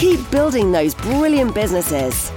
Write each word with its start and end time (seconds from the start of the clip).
Keep 0.00 0.30
building 0.30 0.72
those 0.72 0.94
brilliant 0.94 1.54
businesses. 1.54 2.30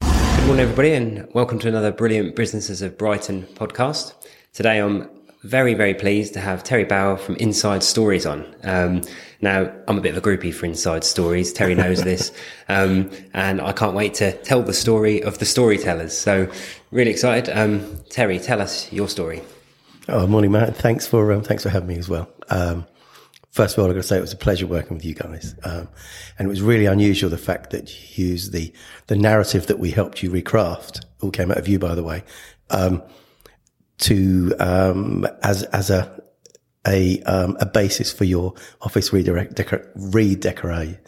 Good 0.00 0.46
morning, 0.46 0.60
everybody, 0.60 0.94
and 0.94 1.28
welcome 1.34 1.58
to 1.58 1.68
another 1.68 1.92
Brilliant 1.92 2.34
Businesses 2.34 2.80
of 2.80 2.96
Brighton 2.96 3.42
podcast. 3.52 4.14
Today, 4.54 4.78
I'm 4.78 5.10
very, 5.42 5.74
very 5.74 5.94
pleased 5.94 6.34
to 6.34 6.40
have 6.40 6.64
Terry 6.64 6.84
Bower 6.84 7.16
from 7.16 7.36
Inside 7.36 7.82
Stories 7.82 8.26
on. 8.26 8.54
Um, 8.64 9.02
now, 9.40 9.72
I'm 9.86 9.98
a 9.98 10.00
bit 10.00 10.16
of 10.16 10.18
a 10.18 10.20
groupie 10.20 10.52
for 10.52 10.66
Inside 10.66 11.04
Stories. 11.04 11.52
Terry 11.52 11.74
knows 11.74 12.02
this. 12.02 12.32
Um, 12.70 13.10
and 13.32 13.62
I 13.62 13.72
can't 13.72 13.94
wait 13.94 14.12
to 14.14 14.32
tell 14.42 14.62
the 14.62 14.74
story 14.74 15.22
of 15.22 15.38
the 15.38 15.46
storytellers. 15.46 16.12
So, 16.12 16.52
really 16.90 17.10
excited. 17.10 17.50
Um, 17.56 17.98
Terry, 18.10 18.38
tell 18.38 18.60
us 18.60 18.92
your 18.92 19.08
story. 19.08 19.40
Oh, 20.06 20.26
morning, 20.26 20.52
Matt. 20.52 20.76
Thanks 20.76 21.06
for 21.06 21.32
um, 21.32 21.42
thanks 21.42 21.62
for 21.62 21.70
having 21.70 21.88
me 21.88 21.96
as 21.96 22.06
well. 22.06 22.28
Um, 22.50 22.86
first 23.52 23.76
of 23.76 23.82
all, 23.82 23.88
I've 23.88 23.96
got 23.96 24.02
to 24.02 24.06
say 24.06 24.18
it 24.18 24.20
was 24.20 24.34
a 24.34 24.36
pleasure 24.36 24.66
working 24.66 24.98
with 24.98 25.04
you 25.06 25.14
guys, 25.14 25.54
um, 25.64 25.88
and 26.38 26.46
it 26.46 26.48
was 26.48 26.60
really 26.60 26.84
unusual 26.84 27.30
the 27.30 27.38
fact 27.38 27.70
that 27.70 28.18
you 28.18 28.26
used 28.26 28.52
the 28.52 28.70
the 29.06 29.16
narrative 29.16 29.66
that 29.68 29.78
we 29.78 29.90
helped 29.90 30.22
you 30.22 30.30
recraft. 30.30 31.04
All 31.22 31.30
came 31.30 31.50
out 31.50 31.56
of 31.56 31.68
you, 31.68 31.78
by 31.78 31.94
the 31.94 32.02
way, 32.02 32.22
um, 32.68 33.02
to 33.98 34.54
um, 34.58 35.26
as 35.42 35.62
as 35.64 35.90
a 35.90 36.22
a 36.86 37.20
um, 37.22 37.56
a 37.60 37.66
basis 37.66 38.12
for 38.12 38.24
your 38.24 38.54
office 38.80 39.12
redirect 39.12 39.54
decor- 39.56 39.90
redecorate 39.96 40.98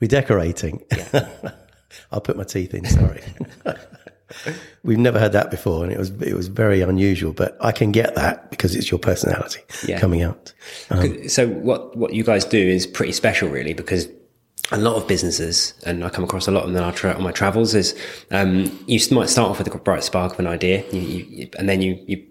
redecorating. 0.00 0.82
I'll 2.12 2.20
put 2.20 2.36
my 2.36 2.44
teeth 2.44 2.74
in. 2.74 2.84
Sorry. 2.84 3.22
We've 4.82 4.98
never 4.98 5.18
heard 5.20 5.32
that 5.32 5.50
before, 5.50 5.84
and 5.84 5.92
it 5.92 5.98
was 5.98 6.10
it 6.22 6.34
was 6.34 6.48
very 6.48 6.80
unusual. 6.80 7.32
But 7.32 7.56
I 7.60 7.70
can 7.72 7.92
get 7.92 8.14
that 8.16 8.50
because 8.50 8.74
it's 8.74 8.90
your 8.90 8.98
personality 8.98 9.60
Yeah. 9.86 10.00
coming 10.00 10.22
out. 10.22 10.52
so, 11.28 11.48
what, 11.48 11.96
what 11.96 12.12
you 12.12 12.24
guys 12.24 12.44
do 12.44 12.58
is 12.58 12.86
pretty 12.86 13.12
special, 13.12 13.48
really, 13.48 13.72
because 13.72 14.08
a 14.72 14.78
lot 14.78 14.96
of 14.96 15.06
businesses, 15.06 15.74
and 15.84 16.04
I 16.04 16.10
come 16.10 16.24
across 16.24 16.48
a 16.48 16.50
lot 16.50 16.64
of 16.64 16.72
them 16.72 16.82
on, 16.82 16.92
tra- 16.94 17.14
on 17.14 17.22
my 17.22 17.32
travels, 17.32 17.74
is 17.74 17.98
um, 18.30 18.64
you 18.86 19.00
might 19.10 19.28
start 19.28 19.50
off 19.50 19.58
with 19.58 19.72
a 19.72 19.78
bright 19.78 20.04
spark 20.04 20.34
of 20.34 20.40
an 20.40 20.46
idea, 20.46 20.84
you, 20.90 21.00
you, 21.00 21.50
and 21.58 21.68
then 21.68 21.82
you, 21.82 22.02
you 22.06 22.26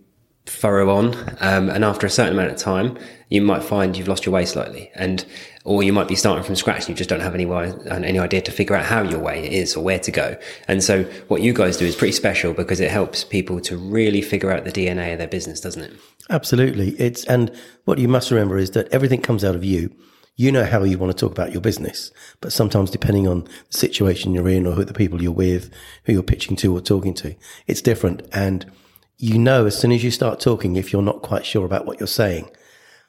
furrow 0.46 0.90
on, 0.90 1.16
um, 1.40 1.70
and 1.70 1.84
after 1.84 2.06
a 2.06 2.10
certain 2.10 2.34
amount 2.34 2.52
of 2.52 2.58
time, 2.58 2.98
you 3.30 3.42
might 3.42 3.64
find 3.64 3.98
you've 3.98 4.08
lost 4.08 4.26
your 4.26 4.34
way 4.34 4.46
slightly, 4.46 4.92
and 4.96 5.26
or 5.64 5.82
you 5.82 5.92
might 5.92 6.08
be 6.08 6.16
starting 6.16 6.44
from 6.44 6.56
scratch 6.56 6.82
and 6.82 6.90
you 6.90 6.96
just 6.96 7.10
don't 7.10 7.22
have 7.22 7.34
any 7.34 7.46
way, 7.46 7.74
any 7.90 8.20
idea 8.20 8.40
to 8.40 8.52
figure 8.52 8.76
out 8.76 8.86
how 8.86 9.02
your 9.02 9.20
way 9.20 9.52
is 9.52 9.76
or 9.76 9.84
where 9.84 9.98
to 9.98 10.12
go. 10.12 10.38
And 10.68 10.84
so, 10.84 11.04
what 11.28 11.42
you 11.42 11.54
guys 11.54 11.78
do 11.78 11.86
is 11.86 11.96
pretty 11.96 12.12
special 12.12 12.54
because 12.54 12.80
it 12.80 12.92
helps 12.92 13.24
people 13.24 13.60
to 13.62 13.76
really 13.76 14.22
figure 14.22 14.52
out 14.52 14.64
the 14.64 14.72
DNA 14.72 15.14
of 15.14 15.18
their 15.18 15.28
business, 15.28 15.60
doesn't 15.60 15.82
it? 15.82 15.94
Absolutely. 16.30 16.90
It's, 17.00 17.26
and 17.26 17.52
what 17.86 17.98
you 17.98 18.08
must 18.08 18.30
remember 18.30 18.58
is 18.58 18.72
that 18.72 18.88
everything 18.90 19.22
comes 19.22 19.44
out 19.44 19.56
of 19.56 19.64
you. 19.64 19.92
You 20.38 20.52
know 20.52 20.66
how 20.66 20.84
you 20.84 20.98
want 20.98 21.16
to 21.16 21.18
talk 21.18 21.32
about 21.32 21.54
your 21.54 21.62
business, 21.62 22.12
but 22.42 22.52
sometimes 22.52 22.92
depending 22.92 23.28
on 23.28 23.46
the 23.72 23.78
situation 23.78 24.34
you're 24.34 24.50
in 24.50 24.68
or 24.68 24.74
who 24.74 24.84
the 24.84 24.94
people 24.94 25.22
you're 25.22 25.32
with, 25.32 25.74
who 26.04 26.14
you're 26.14 26.24
pitching 26.24 26.58
to 26.58 26.76
or 26.76 26.82
talking 26.82 27.14
to, 27.16 27.36
it's 27.68 27.82
different. 27.82 28.22
And 28.34 28.70
you 29.18 29.40
know, 29.40 29.66
as 29.66 29.78
soon 29.78 29.92
as 29.94 30.04
you 30.04 30.12
start 30.12 30.40
talking, 30.40 30.76
if 30.76 30.92
you're 30.92 31.02
not 31.02 31.22
quite 31.22 31.46
sure 31.46 31.66
about 31.66 31.86
what 31.86 32.00
you're 32.00 32.08
saying, 32.08 32.50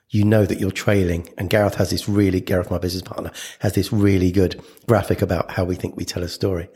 you 0.08 0.24
know 0.24 0.46
that 0.46 0.60
you're 0.60 0.70
trailing. 0.70 1.28
And 1.36 1.50
Gareth 1.50 1.74
has 1.76 1.90
this 1.90 2.08
really, 2.08 2.40
Gareth, 2.40 2.70
my 2.70 2.78
business 2.78 3.02
partner, 3.02 3.32
has 3.60 3.74
this 3.74 3.92
really 3.92 4.30
good 4.30 4.62
graphic 4.86 5.20
about 5.20 5.50
how 5.50 5.64
we 5.64 5.74
think 5.74 5.96
we 5.96 6.04
tell 6.04 6.22
a 6.22 6.28
story. 6.28 6.68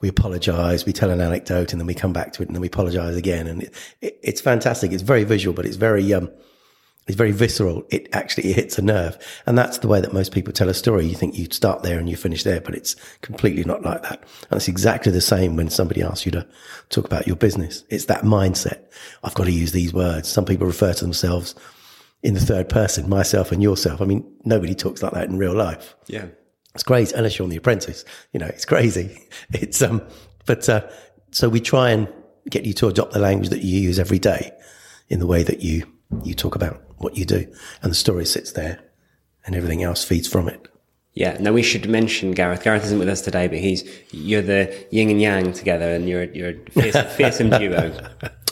We 0.00 0.08
apologize, 0.08 0.84
we 0.86 0.92
tell 0.92 1.10
an 1.10 1.20
anecdote, 1.20 1.72
and 1.72 1.80
then 1.80 1.86
we 1.86 1.94
come 1.94 2.12
back 2.12 2.32
to 2.34 2.42
it, 2.42 2.48
and 2.48 2.56
then 2.56 2.60
we 2.60 2.68
apologize 2.68 3.16
again. 3.16 3.46
And 3.46 3.62
it, 3.64 3.74
it, 4.00 4.18
it's 4.22 4.40
fantastic. 4.40 4.92
It's 4.92 5.02
very 5.02 5.24
visual, 5.24 5.54
but 5.54 5.66
it's 5.66 5.76
very, 5.76 6.12
um, 6.14 6.30
it's 7.06 7.16
very 7.16 7.32
visceral. 7.32 7.84
It 7.90 8.08
actually 8.12 8.52
hits 8.52 8.78
a 8.78 8.82
nerve. 8.82 9.18
And 9.46 9.58
that's 9.58 9.78
the 9.78 9.88
way 9.88 10.00
that 10.00 10.14
most 10.14 10.32
people 10.32 10.52
tell 10.52 10.70
a 10.70 10.74
story. 10.74 11.06
You 11.06 11.14
think 11.14 11.36
you 11.36 11.46
start 11.50 11.82
there 11.82 11.98
and 11.98 12.08
you 12.08 12.16
finish 12.16 12.44
there, 12.44 12.62
but 12.62 12.74
it's 12.74 12.96
completely 13.20 13.64
not 13.64 13.82
like 13.82 14.02
that. 14.02 14.24
And 14.50 14.56
it's 14.56 14.68
exactly 14.68 15.12
the 15.12 15.20
same 15.20 15.56
when 15.56 15.68
somebody 15.68 16.02
asks 16.02 16.24
you 16.24 16.32
to 16.32 16.46
talk 16.88 17.04
about 17.04 17.26
your 17.26 17.36
business. 17.36 17.84
It's 17.90 18.06
that 18.06 18.22
mindset. 18.22 18.84
I've 19.22 19.34
got 19.34 19.44
to 19.44 19.52
use 19.52 19.72
these 19.72 19.92
words. 19.92 20.28
Some 20.28 20.46
people 20.46 20.66
refer 20.66 20.94
to 20.94 21.04
themselves 21.04 21.54
in 22.22 22.32
the 22.32 22.40
third 22.40 22.70
person, 22.70 23.06
myself 23.08 23.52
and 23.52 23.62
yourself. 23.62 24.00
I 24.00 24.06
mean, 24.06 24.26
nobody 24.44 24.74
talks 24.74 25.02
like 25.02 25.12
that 25.12 25.28
in 25.28 25.36
real 25.36 25.54
life. 25.54 25.94
Yeah. 26.06 26.26
It's 26.74 26.82
crazy, 26.82 27.14
unless 27.14 27.38
you're 27.38 27.44
on 27.44 27.50
The 27.50 27.56
Apprentice. 27.56 28.04
You 28.32 28.40
know, 28.40 28.46
it's 28.46 28.64
crazy. 28.64 29.28
It's 29.52 29.82
um, 29.82 30.02
but 30.46 30.68
uh, 30.68 30.88
so 31.32 31.48
we 31.48 31.60
try 31.60 31.90
and 31.90 32.08
get 32.48 32.64
you 32.64 32.72
to 32.74 32.88
adopt 32.88 33.12
the 33.12 33.18
language 33.18 33.50
that 33.50 33.62
you 33.62 33.78
use 33.78 33.98
every 33.98 34.18
day 34.18 34.52
in 35.08 35.18
the 35.18 35.26
way 35.26 35.42
that 35.42 35.60
you 35.60 35.86
you 36.22 36.34
talk 36.34 36.54
about 36.54 36.83
what 37.04 37.16
you 37.16 37.24
do, 37.24 37.46
and 37.82 37.90
the 37.92 37.96
story 37.96 38.26
sits 38.26 38.52
there, 38.52 38.80
and 39.46 39.54
everything 39.54 39.82
else 39.82 40.02
feeds 40.02 40.26
from 40.26 40.48
it. 40.48 40.68
Yeah. 41.12 41.36
Now 41.38 41.52
we 41.52 41.62
should 41.62 41.88
mention 41.88 42.32
Gareth. 42.32 42.64
Gareth 42.64 42.84
isn't 42.84 42.98
with 42.98 43.08
us 43.08 43.20
today, 43.20 43.46
but 43.46 43.58
he's 43.58 43.88
you're 44.10 44.42
the 44.42 44.74
yin 44.90 45.10
and 45.10 45.20
yang 45.20 45.52
together, 45.52 45.94
and 45.94 46.08
you're 46.08 46.24
you're 46.24 46.50
a 46.50 46.70
fearsome, 46.70 47.06
fearsome 47.16 47.50
duo. 47.50 47.96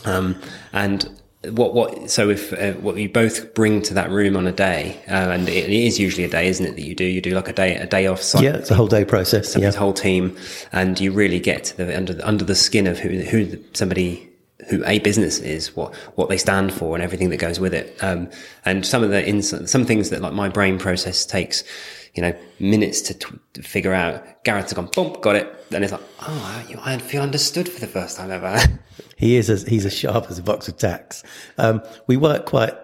Um, 0.04 0.40
and 0.72 1.08
what 1.50 1.74
what 1.74 2.08
so 2.08 2.30
if 2.30 2.52
uh, 2.52 2.72
what 2.74 2.96
you 2.96 3.08
both 3.08 3.52
bring 3.54 3.82
to 3.82 3.94
that 3.94 4.10
room 4.10 4.36
on 4.36 4.46
a 4.46 4.52
day, 4.52 5.02
uh, 5.08 5.30
and 5.30 5.48
it 5.48 5.70
is 5.70 5.98
usually 5.98 6.24
a 6.24 6.28
day, 6.28 6.46
isn't 6.46 6.64
it? 6.64 6.76
That 6.76 6.82
you 6.82 6.94
do 6.94 7.04
you 7.04 7.20
do 7.20 7.32
like 7.32 7.48
a 7.48 7.52
day 7.52 7.74
a 7.74 7.86
day 7.86 8.06
off 8.06 8.22
site. 8.22 8.44
Yeah, 8.44 8.54
it's 8.54 8.70
a 8.70 8.76
whole 8.76 8.86
day 8.86 9.04
process. 9.04 9.56
Yeah, 9.56 9.72
whole 9.72 9.92
team, 9.92 10.36
and 10.70 11.00
you 11.00 11.10
really 11.10 11.40
get 11.40 11.64
to 11.64 11.76
the 11.78 11.96
under 11.96 12.14
the, 12.14 12.26
under 12.26 12.44
the 12.44 12.54
skin 12.54 12.86
of 12.86 12.98
who 12.98 13.08
who 13.22 13.58
somebody 13.72 14.31
who 14.72 14.84
a 14.86 14.98
business 15.00 15.38
is, 15.38 15.76
what 15.76 15.94
what 16.16 16.28
they 16.28 16.38
stand 16.38 16.72
for, 16.72 16.94
and 16.94 17.04
everything 17.04 17.30
that 17.30 17.36
goes 17.36 17.60
with 17.60 17.74
it. 17.74 17.96
Um, 18.02 18.28
and 18.64 18.84
some 18.84 19.04
of 19.04 19.10
the 19.10 19.26
ins- 19.26 19.70
some 19.70 19.84
things 19.84 20.10
that 20.10 20.20
like 20.20 20.32
my 20.32 20.48
brain 20.48 20.78
process 20.78 21.24
takes, 21.26 21.62
you 22.14 22.22
know, 22.22 22.34
minutes 22.58 23.00
to, 23.02 23.14
t- 23.14 23.38
to 23.52 23.62
figure 23.62 23.92
out. 23.92 24.44
Gareth's 24.44 24.72
gone, 24.72 24.88
boom, 24.92 25.16
got 25.20 25.36
it. 25.36 25.70
Then 25.70 25.82
it's 25.84 25.92
like, 25.92 26.02
oh, 26.22 26.64
I 26.82 26.98
feel 26.98 27.22
understood 27.22 27.68
for 27.68 27.80
the 27.80 27.86
first 27.86 28.16
time 28.16 28.30
ever. 28.30 28.58
he 29.16 29.36
is 29.36 29.48
as 29.50 29.64
he's 29.64 29.86
as 29.86 29.96
sharp 29.96 30.26
as 30.30 30.38
a 30.38 30.42
box 30.42 30.68
of 30.68 30.78
tacks. 30.78 31.22
Um, 31.58 31.82
we 32.06 32.16
work 32.16 32.46
quite 32.46 32.74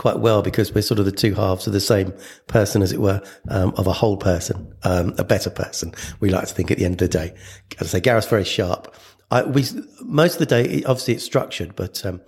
quite 0.00 0.18
well 0.18 0.40
because 0.40 0.74
we're 0.74 0.80
sort 0.80 0.98
of 0.98 1.04
the 1.04 1.12
two 1.12 1.34
halves 1.34 1.66
of 1.66 1.74
the 1.74 1.80
same 1.80 2.10
person, 2.46 2.80
as 2.80 2.90
it 2.90 3.02
were, 3.02 3.20
um, 3.48 3.74
of 3.76 3.86
a 3.86 3.92
whole 3.92 4.16
person, 4.16 4.74
um, 4.82 5.14
a 5.18 5.24
better 5.24 5.50
person. 5.50 5.92
We 6.20 6.30
like 6.30 6.48
to 6.48 6.54
think 6.54 6.70
at 6.70 6.78
the 6.78 6.86
end 6.86 6.94
of 6.94 7.10
the 7.10 7.18
day. 7.18 7.34
As 7.78 7.88
I 7.88 7.98
say, 7.98 8.00
Gareth's 8.00 8.26
very 8.26 8.44
sharp. 8.44 8.94
I, 9.30 9.44
we 9.44 9.64
most 10.02 10.34
of 10.34 10.38
the 10.40 10.46
day, 10.46 10.82
obviously, 10.84 11.14
it's 11.14 11.24
structured, 11.24 11.76
but 11.76 12.04
um, 12.04 12.20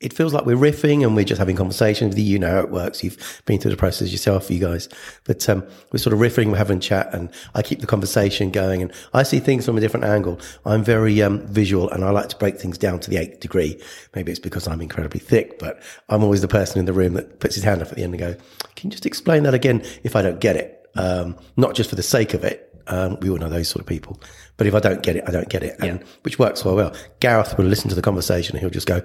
it 0.00 0.12
feels 0.12 0.32
like 0.32 0.46
we're 0.46 0.56
riffing 0.56 1.04
and 1.04 1.16
we're 1.16 1.24
just 1.24 1.40
having 1.40 1.56
conversations. 1.56 2.18
You 2.18 2.38
know 2.38 2.50
how 2.50 2.60
it 2.60 2.70
works. 2.70 3.02
You've 3.02 3.42
been 3.46 3.58
through 3.58 3.72
the 3.72 3.76
process 3.76 4.12
yourself, 4.12 4.48
you 4.48 4.60
guys. 4.60 4.88
But 5.24 5.48
um, 5.48 5.66
we're 5.92 5.98
sort 5.98 6.14
of 6.14 6.20
riffing, 6.20 6.52
we're 6.52 6.58
having 6.58 6.78
chat, 6.78 7.12
and 7.12 7.30
I 7.56 7.62
keep 7.62 7.80
the 7.80 7.86
conversation 7.86 8.52
going. 8.52 8.82
And 8.82 8.92
I 9.12 9.24
see 9.24 9.40
things 9.40 9.66
from 9.66 9.76
a 9.76 9.80
different 9.80 10.06
angle. 10.06 10.40
I'm 10.64 10.84
very 10.84 11.20
um, 11.22 11.44
visual, 11.48 11.90
and 11.90 12.04
I 12.04 12.10
like 12.10 12.28
to 12.28 12.36
break 12.36 12.60
things 12.60 12.78
down 12.78 13.00
to 13.00 13.10
the 13.10 13.16
eighth 13.16 13.40
degree. 13.40 13.80
Maybe 14.14 14.30
it's 14.30 14.40
because 14.40 14.68
I'm 14.68 14.80
incredibly 14.80 15.20
thick, 15.20 15.58
but 15.58 15.82
I'm 16.08 16.22
always 16.22 16.42
the 16.42 16.48
person 16.48 16.78
in 16.78 16.84
the 16.84 16.92
room 16.92 17.14
that 17.14 17.40
puts 17.40 17.56
his 17.56 17.64
hand 17.64 17.82
up 17.82 17.88
at 17.88 17.96
the 17.96 18.04
end 18.04 18.14
and 18.14 18.20
go, 18.20 18.36
"Can 18.76 18.88
you 18.88 18.92
just 18.92 19.06
explain 19.06 19.42
that 19.42 19.54
again?" 19.54 19.84
If 20.04 20.14
I 20.14 20.22
don't 20.22 20.38
get 20.38 20.54
it, 20.54 20.88
um, 20.94 21.36
not 21.56 21.74
just 21.74 21.90
for 21.90 21.96
the 21.96 22.04
sake 22.04 22.34
of 22.34 22.44
it. 22.44 22.67
Um, 22.88 23.18
we 23.20 23.30
all 23.30 23.36
know 23.36 23.48
those 23.48 23.68
sort 23.68 23.80
of 23.80 23.86
people. 23.86 24.20
But 24.56 24.66
if 24.66 24.74
I 24.74 24.80
don't 24.80 25.02
get 25.02 25.16
it, 25.16 25.24
I 25.26 25.30
don't 25.30 25.48
get 25.48 25.62
it, 25.62 25.76
and, 25.80 26.02
which 26.22 26.38
works 26.38 26.64
well. 26.64 26.74
Well, 26.74 26.94
Gareth 27.20 27.56
will 27.56 27.66
listen 27.66 27.88
to 27.90 27.94
the 27.94 28.02
conversation 28.02 28.56
and 28.56 28.60
he'll 28.60 28.70
just 28.70 28.86
go, 28.86 29.02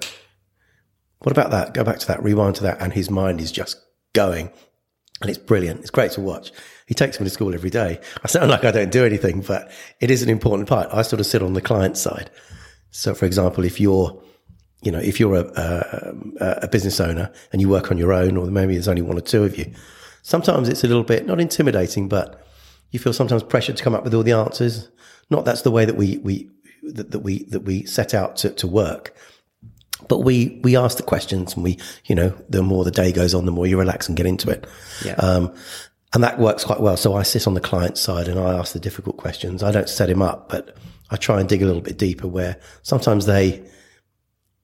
what 1.20 1.32
about 1.32 1.50
that? 1.52 1.74
Go 1.74 1.84
back 1.84 1.98
to 2.00 2.06
that, 2.08 2.22
rewind 2.22 2.56
to 2.56 2.62
that. 2.64 2.80
And 2.80 2.92
his 2.92 3.10
mind 3.10 3.40
is 3.40 3.52
just 3.52 3.80
going. 4.12 4.50
And 5.20 5.30
it's 5.30 5.38
brilliant. 5.38 5.80
It's 5.80 5.90
great 5.90 6.10
to 6.12 6.20
watch. 6.20 6.50
He 6.86 6.94
takes 6.94 7.18
me 7.18 7.24
to 7.24 7.30
school 7.30 7.54
every 7.54 7.70
day. 7.70 8.00
I 8.22 8.26
sound 8.26 8.50
like 8.50 8.64
I 8.64 8.70
don't 8.70 8.90
do 8.90 9.04
anything, 9.04 9.40
but 9.40 9.70
it 10.00 10.10
is 10.10 10.22
an 10.22 10.28
important 10.28 10.68
part. 10.68 10.88
I 10.92 11.02
sort 11.02 11.20
of 11.20 11.26
sit 11.26 11.42
on 11.42 11.54
the 11.54 11.62
client 11.62 11.96
side. 11.96 12.30
So, 12.90 13.14
for 13.14 13.24
example, 13.24 13.64
if 13.64 13.80
you're, 13.80 14.22
you 14.82 14.92
know, 14.92 14.98
if 14.98 15.18
you're 15.18 15.36
a, 15.36 16.14
a, 16.40 16.58
a 16.62 16.68
business 16.68 17.00
owner 17.00 17.32
and 17.52 17.60
you 17.62 17.68
work 17.68 17.90
on 17.90 17.96
your 17.96 18.12
own, 18.12 18.36
or 18.36 18.46
maybe 18.46 18.74
there's 18.74 18.88
only 18.88 19.02
one 19.02 19.16
or 19.16 19.22
two 19.22 19.44
of 19.44 19.56
you, 19.56 19.72
sometimes 20.22 20.68
it's 20.68 20.84
a 20.84 20.88
little 20.88 21.04
bit 21.04 21.26
not 21.26 21.40
intimidating, 21.40 22.08
but 22.08 22.46
you 22.94 23.00
feel 23.00 23.12
sometimes 23.12 23.42
pressured 23.42 23.76
to 23.76 23.82
come 23.82 23.92
up 23.92 24.04
with 24.04 24.14
all 24.14 24.22
the 24.22 24.32
answers. 24.32 24.88
Not 25.28 25.44
that's 25.44 25.62
the 25.62 25.72
way 25.72 25.84
that 25.84 25.96
we 25.96 26.18
we 26.18 26.48
that, 26.84 27.10
that 27.10 27.18
we 27.18 27.42
that 27.46 27.64
we 27.64 27.84
set 27.86 28.14
out 28.14 28.36
to, 28.36 28.50
to 28.50 28.68
work. 28.68 29.16
But 30.08 30.20
we 30.20 30.60
we 30.62 30.76
ask 30.76 30.96
the 30.96 31.02
questions, 31.02 31.54
and 31.54 31.64
we 31.64 31.78
you 32.04 32.14
know 32.14 32.32
the 32.48 32.62
more 32.62 32.84
the 32.84 32.92
day 32.92 33.10
goes 33.10 33.34
on, 33.34 33.46
the 33.46 33.52
more 33.52 33.66
you 33.66 33.76
relax 33.76 34.06
and 34.06 34.16
get 34.16 34.26
into 34.26 34.48
it. 34.48 34.64
Yeah. 35.04 35.14
Um, 35.14 35.52
and 36.12 36.22
that 36.22 36.38
works 36.38 36.62
quite 36.62 36.78
well. 36.80 36.96
So 36.96 37.14
I 37.16 37.24
sit 37.24 37.48
on 37.48 37.54
the 37.54 37.60
client 37.60 37.98
side 37.98 38.28
and 38.28 38.38
I 38.38 38.56
ask 38.56 38.72
the 38.72 38.78
difficult 38.78 39.16
questions. 39.16 39.64
I 39.64 39.72
don't 39.72 39.88
set 39.88 40.08
him 40.08 40.22
up, 40.22 40.48
but 40.48 40.76
I 41.10 41.16
try 41.16 41.40
and 41.40 41.48
dig 41.48 41.62
a 41.62 41.66
little 41.66 41.82
bit 41.82 41.98
deeper 41.98 42.28
where 42.28 42.60
sometimes 42.82 43.26
they 43.26 43.64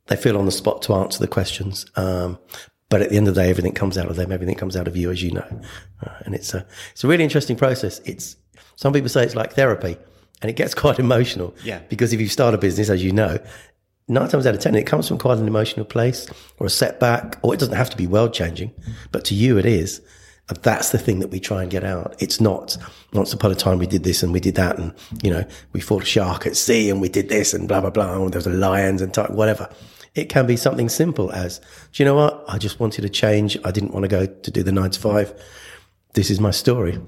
they 0.07 0.15
feel 0.15 0.39
on 0.39 0.47
the 0.47 0.53
spot 0.53 0.83
to 0.83 0.95
answer 0.95 1.19
the 1.19 1.27
questions. 1.27 1.85
Um, 1.97 2.39
but 2.91 3.01
at 3.01 3.09
the 3.11 3.17
end 3.17 3.29
of 3.29 3.35
the 3.35 3.41
day, 3.41 3.49
everything 3.49 3.73
comes 3.73 3.97
out 3.97 4.09
of 4.09 4.17
them. 4.17 4.33
Everything 4.33 4.57
comes 4.57 4.77
out 4.77 4.89
of 4.89 4.97
you, 4.97 5.11
as 5.11 5.23
you 5.23 5.31
know. 5.31 5.61
Uh, 6.05 6.11
and 6.27 6.35
it's 6.35 6.53
a, 6.53 6.67
it's 6.91 7.05
a 7.05 7.09
really 7.09 7.25
interesting 7.25 7.57
process. 7.57 8.01
It's, 8.01 8.37
some 8.77 8.93
people 8.93 9.09
say 9.09 9.23
it's 9.23 9.37
like 9.37 9.53
therapy 9.55 9.97
and 10.43 10.51
it 10.51 10.57
gets 10.57 10.75
quite 10.85 10.99
emotional. 10.99 11.55
Yeah. 11.65 11.79
Because 11.89 12.13
if 12.13 12.21
you 12.21 12.29
start 12.29 12.53
a 12.53 12.59
business, 12.59 12.91
as 12.91 13.03
you 13.03 13.13
know, 13.13 13.39
nine 14.09 14.29
times 14.29 14.45
out 14.45 14.55
of 14.55 14.61
10, 14.61 14.75
it 14.75 14.89
comes 14.89 15.07
from 15.07 15.19
quite 15.19 15.39
an 15.39 15.47
emotional 15.47 15.87
place 15.87 16.29
or 16.59 16.67
a 16.67 16.71
setback, 16.71 17.39
or 17.43 17.55
it 17.55 17.61
doesn't 17.61 17.77
have 17.77 17.91
to 17.91 17.97
be 17.97 18.09
world 18.09 18.35
changing, 18.35 18.73
but 19.13 19.25
to 19.27 19.35
you 19.35 19.57
it 19.57 19.67
is. 19.67 20.03
And 20.49 20.59
that's 20.59 20.91
the 20.91 20.99
thing 20.99 21.21
that 21.21 21.29
we 21.29 21.39
try 21.39 21.63
and 21.63 21.71
get 21.71 21.85
out. 21.85 22.17
It's 22.19 22.41
not 22.41 22.77
once 23.13 23.33
upon 23.33 23.53
a 23.53 23.55
time 23.55 23.79
we 23.79 23.87
did 23.87 24.03
this 24.03 24.25
and 24.25 24.33
we 24.33 24.41
did 24.41 24.57
that 24.57 24.79
and, 24.79 24.93
you 25.23 25.31
know, 25.31 25.45
we 25.73 25.81
fought 25.81 26.03
a 26.03 26.07
shark 26.07 26.45
at 26.45 26.57
sea 26.57 26.91
and 26.91 27.01
we 27.01 27.09
did 27.09 27.29
this 27.29 27.55
and 27.55 27.69
blah, 27.69 27.81
blah, 27.81 27.91
blah. 27.91 28.21
And 28.21 28.33
there 28.33 28.39
was 28.41 28.49
a 28.49 28.51
lions 28.51 29.01
and 29.01 29.15
type, 29.15 29.31
whatever. 29.31 29.73
It 30.15 30.29
can 30.29 30.47
be 30.47 30.57
something 30.57 30.89
simple 30.89 31.31
as, 31.31 31.61
do 31.93 32.03
you 32.03 32.05
know 32.05 32.17
what? 32.17 32.45
I 32.49 32.59
just 32.59 32.81
wanted 32.81 33.03
to 33.03 33.09
change. 33.09 33.57
I 33.65 33.71
didn't 33.71 33.93
want 33.93 34.05
to 34.05 34.09
go 34.09 34.27
to 34.27 34.51
do 34.51 34.63
the 34.63 34.73
nine 34.73 34.91
to 34.91 35.01
five. 35.01 35.33
This 36.15 36.31
is 36.31 36.41
my 36.41 36.51
story. 36.51 37.01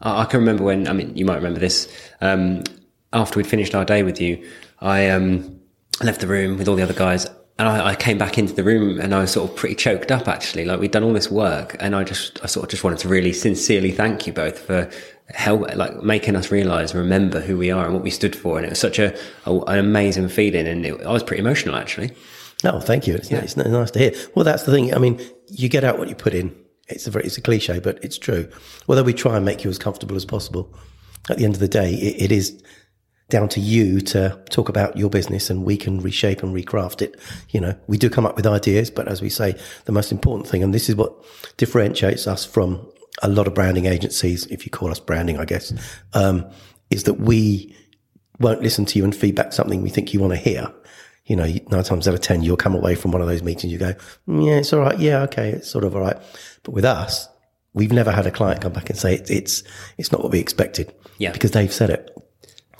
I, 0.00 0.24
can 0.24 0.40
remember 0.40 0.64
when, 0.64 0.88
I 0.88 0.92
mean, 0.92 1.16
you 1.16 1.24
might 1.24 1.36
remember 1.36 1.60
this. 1.60 1.88
Um, 2.20 2.64
after 3.12 3.38
we'd 3.38 3.46
finished 3.46 3.74
our 3.74 3.84
day 3.84 4.02
with 4.02 4.20
you, 4.20 4.44
I 4.80 5.08
um, 5.08 5.60
left 6.02 6.20
the 6.20 6.26
room 6.26 6.58
with 6.58 6.68
all 6.68 6.74
the 6.74 6.82
other 6.82 6.94
guys 6.94 7.26
and 7.58 7.68
I, 7.68 7.90
I, 7.90 7.94
came 7.94 8.18
back 8.18 8.36
into 8.36 8.52
the 8.52 8.64
room 8.64 9.00
and 9.00 9.14
I 9.14 9.20
was 9.20 9.32
sort 9.32 9.48
of 9.48 9.56
pretty 9.56 9.76
choked 9.76 10.10
up 10.10 10.26
actually. 10.26 10.64
Like 10.64 10.80
we'd 10.80 10.90
done 10.90 11.04
all 11.04 11.12
this 11.12 11.30
work 11.30 11.76
and 11.78 11.94
I 11.94 12.02
just, 12.02 12.42
I 12.42 12.46
sort 12.46 12.64
of 12.64 12.70
just 12.70 12.82
wanted 12.82 12.98
to 13.00 13.08
really 13.08 13.32
sincerely 13.32 13.92
thank 13.92 14.26
you 14.26 14.32
both 14.32 14.58
for 14.58 14.90
help, 15.28 15.74
like 15.76 16.02
making 16.02 16.34
us 16.34 16.50
realize 16.50 16.90
and 16.90 17.00
remember 17.00 17.40
who 17.40 17.56
we 17.56 17.70
are 17.70 17.84
and 17.84 17.94
what 17.94 18.02
we 18.02 18.10
stood 18.10 18.34
for. 18.34 18.56
And 18.56 18.66
it 18.66 18.70
was 18.70 18.80
such 18.80 18.98
a, 18.98 19.16
a 19.46 19.56
an 19.68 19.78
amazing 19.78 20.28
feeling. 20.28 20.66
And 20.66 20.84
it, 20.84 21.00
I 21.02 21.12
was 21.12 21.22
pretty 21.22 21.40
emotional 21.40 21.76
actually. 21.76 22.10
No, 22.64 22.80
thank 22.80 23.06
you. 23.06 23.14
It's, 23.14 23.30
yeah. 23.30 23.38
it's 23.38 23.56
nice 23.56 23.90
to 23.92 23.98
hear. 23.98 24.12
Well, 24.34 24.44
that's 24.44 24.64
the 24.64 24.72
thing. 24.72 24.92
I 24.92 24.98
mean, 24.98 25.20
you 25.48 25.68
get 25.68 25.84
out 25.84 25.98
what 25.98 26.08
you 26.08 26.14
put 26.14 26.34
in. 26.34 26.54
It's 26.88 27.06
a 27.06 27.10
very, 27.10 27.24
it's 27.24 27.38
a 27.38 27.40
cliche, 27.40 27.78
but 27.78 28.02
it's 28.02 28.18
true. 28.18 28.48
Although 28.88 29.02
we 29.02 29.12
try 29.12 29.36
and 29.36 29.44
make 29.44 29.64
you 29.64 29.70
as 29.70 29.78
comfortable 29.78 30.16
as 30.16 30.24
possible, 30.24 30.74
at 31.30 31.38
the 31.38 31.44
end 31.44 31.54
of 31.54 31.60
the 31.60 31.68
day, 31.68 31.94
it, 31.94 32.24
it 32.24 32.32
is 32.32 32.62
down 33.30 33.48
to 33.48 33.60
you 33.60 34.00
to 34.00 34.38
talk 34.50 34.68
about 34.68 34.96
your 34.96 35.08
business 35.08 35.48
and 35.48 35.64
we 35.64 35.76
can 35.76 36.00
reshape 36.00 36.42
and 36.42 36.54
recraft 36.54 37.00
it. 37.02 37.18
You 37.50 37.60
know, 37.60 37.74
we 37.86 37.96
do 37.96 38.10
come 38.10 38.26
up 38.26 38.36
with 38.36 38.46
ideas, 38.46 38.90
but 38.90 39.08
as 39.08 39.22
we 39.22 39.30
say, 39.30 39.58
the 39.86 39.92
most 39.92 40.12
important 40.12 40.48
thing, 40.48 40.62
and 40.62 40.74
this 40.74 40.88
is 40.88 40.96
what 40.96 41.12
differentiates 41.56 42.26
us 42.26 42.44
from 42.44 42.86
a 43.22 43.28
lot 43.28 43.46
of 43.46 43.54
branding 43.54 43.86
agencies, 43.86 44.46
if 44.46 44.66
you 44.66 44.70
call 44.70 44.90
us 44.90 45.00
branding, 45.00 45.38
I 45.38 45.44
guess, 45.44 45.72
um, 46.12 46.48
is 46.90 47.04
that 47.04 47.14
we 47.14 47.74
won't 48.40 48.62
listen 48.62 48.84
to 48.86 48.98
you 48.98 49.04
and 49.04 49.14
feedback 49.14 49.52
something 49.52 49.82
we 49.82 49.90
think 49.90 50.12
you 50.12 50.20
want 50.20 50.32
to 50.32 50.38
hear. 50.38 50.72
You 51.24 51.36
know, 51.36 51.46
nine 51.70 51.84
times 51.84 52.06
out 52.06 52.14
of 52.14 52.20
10, 52.20 52.42
you'll 52.42 52.58
come 52.58 52.74
away 52.74 52.94
from 52.94 53.12
one 53.12 53.22
of 53.22 53.28
those 53.28 53.42
meetings, 53.42 53.72
you 53.72 53.78
go, 53.78 53.94
mm, 54.28 54.46
yeah, 54.46 54.56
it's 54.56 54.72
all 54.72 54.80
right. 54.80 54.98
Yeah. 54.98 55.22
Okay. 55.22 55.50
It's 55.50 55.70
sort 55.70 55.84
of 55.84 55.96
all 55.96 56.02
right. 56.02 56.18
But 56.64 56.72
with 56.72 56.84
us, 56.84 57.28
we've 57.72 57.92
never 57.92 58.12
had 58.12 58.26
a 58.26 58.30
client 58.30 58.60
come 58.60 58.72
back 58.72 58.90
and 58.90 58.98
say 58.98 59.14
it's, 59.14 59.62
it's 59.96 60.12
not 60.12 60.22
what 60.22 60.32
we 60.32 60.40
expected. 60.40 60.94
Yeah. 61.18 61.32
Because 61.32 61.52
they've 61.52 61.72
said 61.72 61.88
it. 61.88 62.13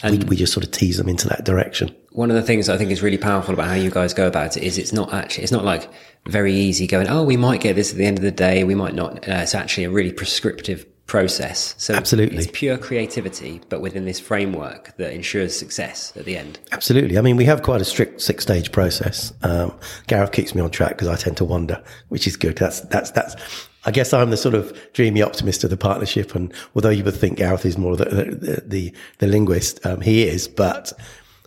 And 0.04 0.22
we, 0.22 0.28
we 0.30 0.36
just 0.36 0.52
sort 0.52 0.64
of 0.64 0.70
tease 0.70 0.98
them 0.98 1.08
into 1.08 1.26
that 1.28 1.44
direction. 1.44 1.94
One 2.12 2.30
of 2.30 2.36
the 2.36 2.42
things 2.42 2.68
I 2.68 2.76
think 2.76 2.92
is 2.92 3.02
really 3.02 3.18
powerful 3.18 3.54
about 3.54 3.66
how 3.66 3.74
you 3.74 3.90
guys 3.90 4.14
go 4.14 4.28
about 4.28 4.56
it 4.56 4.62
is 4.62 4.78
it's 4.78 4.92
not 4.92 5.12
actually, 5.12 5.42
it's 5.42 5.52
not 5.52 5.64
like 5.64 5.90
very 6.28 6.54
easy 6.54 6.86
going, 6.86 7.08
oh, 7.08 7.24
we 7.24 7.36
might 7.36 7.60
get 7.60 7.74
this 7.74 7.90
at 7.90 7.96
the 7.96 8.04
end 8.04 8.18
of 8.18 8.22
the 8.22 8.30
day. 8.30 8.62
We 8.62 8.76
might 8.76 8.94
not. 8.94 9.28
Uh, 9.28 9.40
it's 9.42 9.54
actually 9.54 9.84
a 9.84 9.90
really 9.90 10.12
prescriptive 10.12 10.86
process. 11.14 11.76
So 11.78 11.94
absolutely, 11.94 12.38
it's 12.38 12.50
pure 12.52 12.76
creativity, 12.76 13.60
but 13.68 13.80
within 13.80 14.04
this 14.04 14.18
framework 14.18 14.96
that 14.96 15.12
ensures 15.12 15.56
success 15.56 16.12
at 16.16 16.24
the 16.24 16.36
end. 16.36 16.58
Absolutely. 16.72 17.16
I 17.16 17.20
mean, 17.20 17.36
we 17.36 17.44
have 17.44 17.62
quite 17.62 17.80
a 17.80 17.84
strict 17.84 18.20
six 18.20 18.42
stage 18.42 18.72
process. 18.72 19.32
Um, 19.44 19.72
Gareth 20.08 20.32
keeps 20.32 20.56
me 20.56 20.60
on 20.60 20.70
track 20.70 20.90
because 20.90 21.06
I 21.06 21.14
tend 21.14 21.36
to 21.36 21.44
wander, 21.44 21.80
which 22.08 22.26
is 22.26 22.36
good. 22.36 22.56
That's 22.56 22.80
that's 22.80 23.12
that's. 23.12 23.36
I 23.86 23.92
guess 23.92 24.12
I'm 24.12 24.30
the 24.30 24.36
sort 24.36 24.56
of 24.56 24.76
dreamy 24.92 25.22
optimist 25.22 25.62
of 25.62 25.70
the 25.70 25.76
partnership, 25.76 26.34
and 26.34 26.52
although 26.74 26.90
you 26.90 27.04
would 27.04 27.14
think 27.14 27.38
Gareth 27.38 27.64
is 27.64 27.78
more 27.78 27.96
the 27.96 28.06
the 28.06 28.62
the, 28.66 28.94
the 29.18 29.28
linguist, 29.28 29.86
um, 29.86 30.00
he 30.00 30.24
is, 30.24 30.48
but 30.48 30.92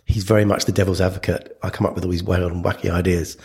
he's 0.06 0.24
very 0.24 0.46
much 0.46 0.64
the 0.64 0.72
devil's 0.72 1.02
advocate. 1.02 1.58
I 1.62 1.68
come 1.68 1.84
up 1.84 1.94
with 1.94 2.06
all 2.06 2.10
these 2.10 2.22
wild 2.22 2.50
and 2.50 2.64
wacky 2.64 2.88
ideas 2.88 3.36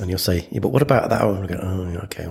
and 0.00 0.08
you'll 0.08 0.18
say, 0.18 0.48
yeah, 0.50 0.60
but 0.60 0.70
what 0.70 0.82
about 0.82 1.10
that 1.10 1.24
one? 1.26 1.40
We 1.40 1.46
go, 1.46 1.60
oh, 1.62 2.00
okay. 2.04 2.26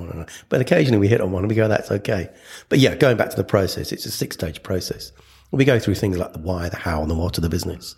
But 0.50 0.62
occasionally 0.62 1.00
we 1.00 1.08
hit 1.08 1.22
on 1.22 1.32
one 1.32 1.44
and 1.44 1.50
we 1.50 1.56
go, 1.56 1.68
that's 1.68 1.92
okay. 1.92 2.30
But 2.68 2.80
yeah, 2.80 2.96
going 2.96 3.16
back 3.16 3.30
to 3.30 3.36
the 3.36 3.44
process, 3.44 3.92
it's 3.92 4.06
a 4.06 4.12
six 4.12 4.36
stage 4.36 4.64
process. 4.64 5.12
We 5.52 5.66
go 5.66 5.80
through 5.80 5.96
things 5.96 6.18
like 6.18 6.34
the 6.34 6.40
why, 6.40 6.70
the 6.70 6.78
how, 6.78 7.02
and 7.02 7.10
the 7.10 7.16
what 7.16 7.38
of 7.38 7.44
the 7.44 7.50
business. 7.50 7.96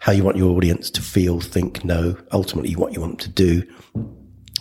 How 0.00 0.12
you 0.12 0.24
want 0.24 0.36
your 0.36 0.56
audience 0.56 0.90
to 0.90 1.02
feel, 1.02 1.40
think, 1.40 1.84
know, 1.84 2.16
ultimately 2.32 2.74
what 2.74 2.92
you 2.92 3.00
want 3.00 3.18
them 3.18 3.32
to 3.32 3.44
do. 3.44 3.62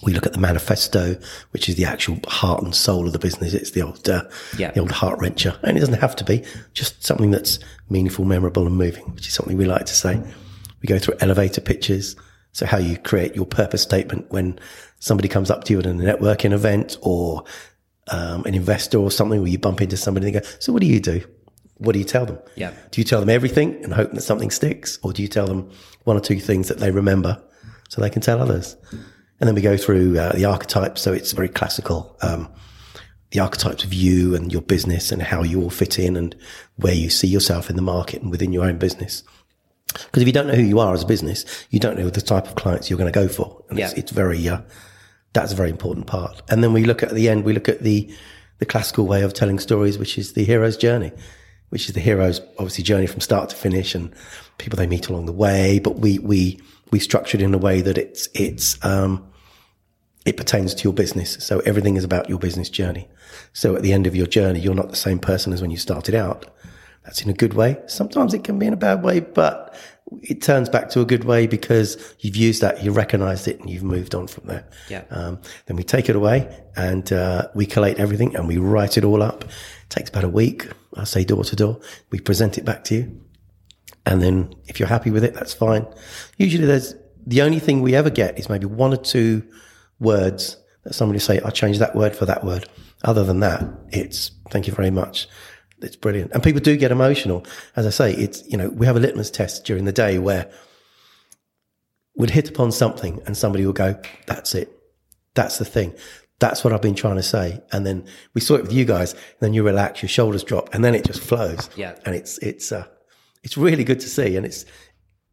We 0.03 0.13
look 0.13 0.25
at 0.25 0.33
the 0.33 0.39
manifesto, 0.39 1.19
which 1.51 1.69
is 1.69 1.75
the 1.75 1.85
actual 1.85 2.19
heart 2.27 2.63
and 2.63 2.73
soul 2.73 3.05
of 3.05 3.13
the 3.13 3.19
business. 3.19 3.53
It's 3.53 3.71
the 3.71 3.83
old, 3.83 4.09
uh, 4.09 4.23
yeah. 4.57 4.71
the 4.71 4.79
old 4.79 4.91
heart 4.91 5.19
wrencher. 5.19 5.57
And 5.63 5.77
it 5.77 5.79
doesn't 5.79 5.99
have 5.99 6.15
to 6.17 6.23
be 6.23 6.43
just 6.73 7.03
something 7.03 7.31
that's 7.31 7.59
meaningful, 7.89 8.25
memorable 8.25 8.65
and 8.65 8.75
moving, 8.75 9.03
which 9.13 9.27
is 9.27 9.33
something 9.33 9.57
we 9.57 9.65
like 9.65 9.85
to 9.85 9.93
say. 9.93 10.21
We 10.81 10.87
go 10.87 10.97
through 10.97 11.15
elevator 11.19 11.61
pitches 11.61 12.15
so 12.53 12.65
how 12.65 12.77
you 12.77 12.97
create 12.97 13.35
your 13.35 13.45
purpose 13.45 13.81
statement 13.81 14.29
when 14.29 14.59
somebody 14.99 15.27
comes 15.27 15.49
up 15.49 15.63
to 15.65 15.73
you 15.73 15.79
at 15.79 15.85
a 15.85 15.89
networking 15.89 16.51
event 16.51 16.97
or 17.01 17.43
um, 18.11 18.43
an 18.45 18.53
investor 18.53 18.97
or 18.97 19.11
something 19.11 19.39
where 19.41 19.49
you 19.49 19.57
bump 19.57 19.81
into 19.81 19.97
somebody 19.97 20.27
and 20.27 20.35
they 20.35 20.39
go, 20.39 20.45
so 20.59 20.73
what 20.73 20.81
do 20.81 20.87
you 20.87 20.99
do? 20.99 21.23
What 21.77 21.93
do 21.93 21.99
you 21.99 22.05
tell 22.05 22.25
them? 22.25 22.37
Yeah. 22.55 22.73
Do 22.91 23.01
you 23.01 23.05
tell 23.05 23.19
them 23.19 23.29
everything 23.29 23.83
and 23.83 23.93
hope 23.93 24.11
that 24.11 24.21
something 24.21 24.51
sticks? 24.51 24.99
Or 25.01 25.13
do 25.13 25.21
you 25.21 25.27
tell 25.27 25.47
them 25.47 25.71
one 26.03 26.17
or 26.17 26.19
two 26.19 26.39
things 26.39 26.67
that 26.67 26.77
they 26.79 26.91
remember 26.91 27.41
so 27.89 28.01
they 28.01 28.09
can 28.09 28.21
tell 28.21 28.39
others? 28.41 28.77
And 28.91 29.47
then 29.47 29.55
we 29.55 29.61
go 29.61 29.77
through 29.77 30.19
uh, 30.19 30.33
the 30.33 30.45
archetypes. 30.45 31.01
So 31.01 31.11
it's 31.11 31.31
very 31.31 31.49
classical. 31.49 32.15
Um, 32.21 32.49
the 33.31 33.39
archetypes 33.39 33.83
of 33.83 33.93
you 33.93 34.35
and 34.35 34.51
your 34.51 34.61
business 34.61 35.11
and 35.11 35.21
how 35.21 35.41
you 35.41 35.61
all 35.63 35.69
fit 35.69 35.97
in 35.97 36.15
and 36.17 36.35
where 36.75 36.93
you 36.93 37.09
see 37.09 37.27
yourself 37.27 37.69
in 37.69 37.77
the 37.77 37.81
market 37.81 38.21
and 38.21 38.29
within 38.29 38.53
your 38.53 38.65
own 38.65 38.77
business. 38.77 39.23
Because 39.93 40.21
if 40.21 40.27
you 40.27 40.33
don't 40.33 40.47
know 40.47 40.55
who 40.55 40.63
you 40.63 40.79
are 40.79 40.93
as 40.93 41.03
a 41.03 41.05
business, 41.05 41.45
you 41.69 41.79
don't 41.79 41.97
know 41.97 42.09
the 42.09 42.21
type 42.21 42.47
of 42.47 42.55
clients 42.55 42.89
you're 42.89 42.99
going 42.99 43.11
to 43.11 43.19
go 43.19 43.27
for. 43.27 43.63
And 43.69 43.79
yeah. 43.79 43.85
it's, 43.85 43.93
it's 43.95 44.11
very, 44.11 44.47
uh, 44.47 44.61
that's 45.33 45.53
a 45.53 45.55
very 45.55 45.69
important 45.69 46.07
part. 46.07 46.41
And 46.49 46.63
then 46.63 46.73
we 46.73 46.85
look 46.85 47.03
at 47.03 47.11
the 47.11 47.29
end, 47.29 47.43
we 47.43 47.53
look 47.53 47.69
at 47.69 47.81
the, 47.81 48.09
the 48.59 48.65
classical 48.65 49.07
way 49.07 49.23
of 49.23 49.33
telling 49.33 49.59
stories, 49.59 49.97
which 49.97 50.17
is 50.17 50.33
the 50.33 50.43
hero's 50.43 50.77
journey, 50.77 51.11
which 51.69 51.87
is 51.87 51.93
the 51.93 52.01
hero's 52.01 52.39
obviously 52.57 52.83
journey 52.83 53.07
from 53.07 53.21
start 53.21 53.49
to 53.49 53.55
finish 53.55 53.95
and 53.95 54.13
people 54.57 54.77
they 54.77 54.87
meet 54.87 55.07
along 55.07 55.25
the 55.25 55.31
way. 55.31 55.79
But 55.79 55.97
we, 55.99 56.19
we, 56.19 56.59
we 56.91 56.99
structure 56.99 57.37
it 57.37 57.41
in 57.41 57.53
a 57.53 57.57
way 57.57 57.81
that 57.81 57.97
it's, 57.97 58.27
it's, 58.33 58.83
um, 58.85 59.25
it 60.25 60.37
pertains 60.37 60.75
to 60.75 60.83
your 60.83 60.93
business. 60.93 61.37
So 61.43 61.59
everything 61.61 61.95
is 61.95 62.03
about 62.03 62.29
your 62.29 62.37
business 62.37 62.69
journey. 62.69 63.07
So 63.53 63.75
at 63.75 63.81
the 63.81 63.93
end 63.93 64.05
of 64.05 64.15
your 64.15 64.27
journey, 64.27 64.59
you're 64.59 64.75
not 64.75 64.89
the 64.89 64.95
same 64.95 65.17
person 65.17 65.51
as 65.51 65.61
when 65.61 65.71
you 65.71 65.77
started 65.77 66.13
out 66.13 66.45
that's 67.03 67.21
in 67.21 67.29
a 67.29 67.33
good 67.33 67.53
way. 67.53 67.77
Sometimes 67.87 68.33
it 68.33 68.43
can 68.43 68.59
be 68.59 68.67
in 68.67 68.73
a 68.73 68.77
bad 68.77 69.03
way, 69.03 69.19
but 69.19 69.75
it 70.21 70.41
turns 70.41 70.69
back 70.69 70.89
to 70.89 71.01
a 71.01 71.05
good 71.05 71.23
way 71.23 71.47
because 71.47 72.15
you've 72.19 72.35
used 72.35 72.61
that, 72.61 72.83
you 72.83 72.91
recognized 72.91 73.47
it, 73.47 73.59
and 73.59 73.69
you've 73.69 73.83
moved 73.83 74.13
on 74.13 74.27
from 74.27 74.47
there. 74.47 74.67
Yeah. 74.89 75.03
Um, 75.09 75.39
then 75.65 75.77
we 75.77 75.83
take 75.83 76.09
it 76.09 76.15
away 76.15 76.63
and 76.75 77.11
uh, 77.11 77.47
we 77.55 77.65
collate 77.65 77.97
everything 77.97 78.35
and 78.35 78.47
we 78.47 78.57
write 78.57 78.97
it 78.97 79.03
all 79.03 79.23
up. 79.23 79.45
It 79.45 79.89
takes 79.89 80.09
about 80.09 80.25
a 80.25 80.29
week. 80.29 80.69
I 80.95 81.05
say 81.05 81.23
door 81.23 81.43
to 81.43 81.55
door. 81.55 81.79
We 82.11 82.19
present 82.19 82.57
it 82.57 82.65
back 82.65 82.83
to 82.85 82.95
you, 82.95 83.21
and 84.05 84.21
then 84.21 84.53
if 84.67 84.79
you're 84.79 84.89
happy 84.89 85.09
with 85.09 85.23
it, 85.23 85.33
that's 85.33 85.53
fine. 85.53 85.85
Usually, 86.37 86.65
there's 86.65 86.95
the 87.25 87.41
only 87.41 87.59
thing 87.59 87.81
we 87.81 87.95
ever 87.95 88.09
get 88.09 88.37
is 88.37 88.49
maybe 88.49 88.65
one 88.65 88.93
or 88.93 88.97
two 88.97 89.41
words 89.99 90.57
that 90.83 90.93
somebody 90.93 91.19
say, 91.19 91.39
"I 91.45 91.49
changed 91.49 91.79
that 91.79 91.95
word 91.95 92.13
for 92.13 92.25
that 92.25 92.43
word." 92.43 92.67
Other 93.05 93.23
than 93.23 93.39
that, 93.39 93.63
it's 93.89 94.31
thank 94.49 94.67
you 94.67 94.73
very 94.73 94.91
much 94.91 95.29
it's 95.81 95.95
brilliant. 95.95 96.31
And 96.31 96.43
people 96.43 96.61
do 96.61 96.77
get 96.77 96.91
emotional. 96.91 97.45
As 97.75 97.85
I 97.85 97.89
say, 97.89 98.13
it's, 98.13 98.47
you 98.47 98.57
know, 98.57 98.69
we 98.69 98.85
have 98.85 98.95
a 98.95 98.99
litmus 98.99 99.31
test 99.31 99.65
during 99.65 99.85
the 99.85 99.91
day 99.91 100.19
where 100.19 100.51
we'd 102.15 102.29
hit 102.29 102.49
upon 102.49 102.71
something 102.71 103.21
and 103.25 103.35
somebody 103.35 103.65
will 103.65 103.73
go, 103.73 103.99
that's 104.27 104.53
it. 104.55 104.71
That's 105.33 105.57
the 105.57 105.65
thing. 105.65 105.93
That's 106.39 106.63
what 106.63 106.73
I've 106.73 106.81
been 106.81 106.95
trying 106.95 107.17
to 107.17 107.23
say. 107.23 107.61
And 107.71 107.85
then 107.85 108.05
we 108.33 108.41
saw 108.41 108.55
it 108.55 108.63
with 108.63 108.73
you 108.73 108.85
guys. 108.85 109.13
And 109.13 109.39
then 109.39 109.53
you 109.53 109.63
relax, 109.63 110.01
your 110.01 110.09
shoulders 110.09 110.43
drop, 110.43 110.73
and 110.73 110.83
then 110.83 110.95
it 110.95 111.05
just 111.05 111.21
flows. 111.21 111.69
Yeah. 111.75 111.95
And 112.05 112.15
it's, 112.15 112.37
it's, 112.39 112.71
uh, 112.71 112.85
it's 113.43 113.57
really 113.57 113.83
good 113.83 113.99
to 113.99 114.09
see. 114.09 114.35
And 114.35 114.45
it's, 114.45 114.65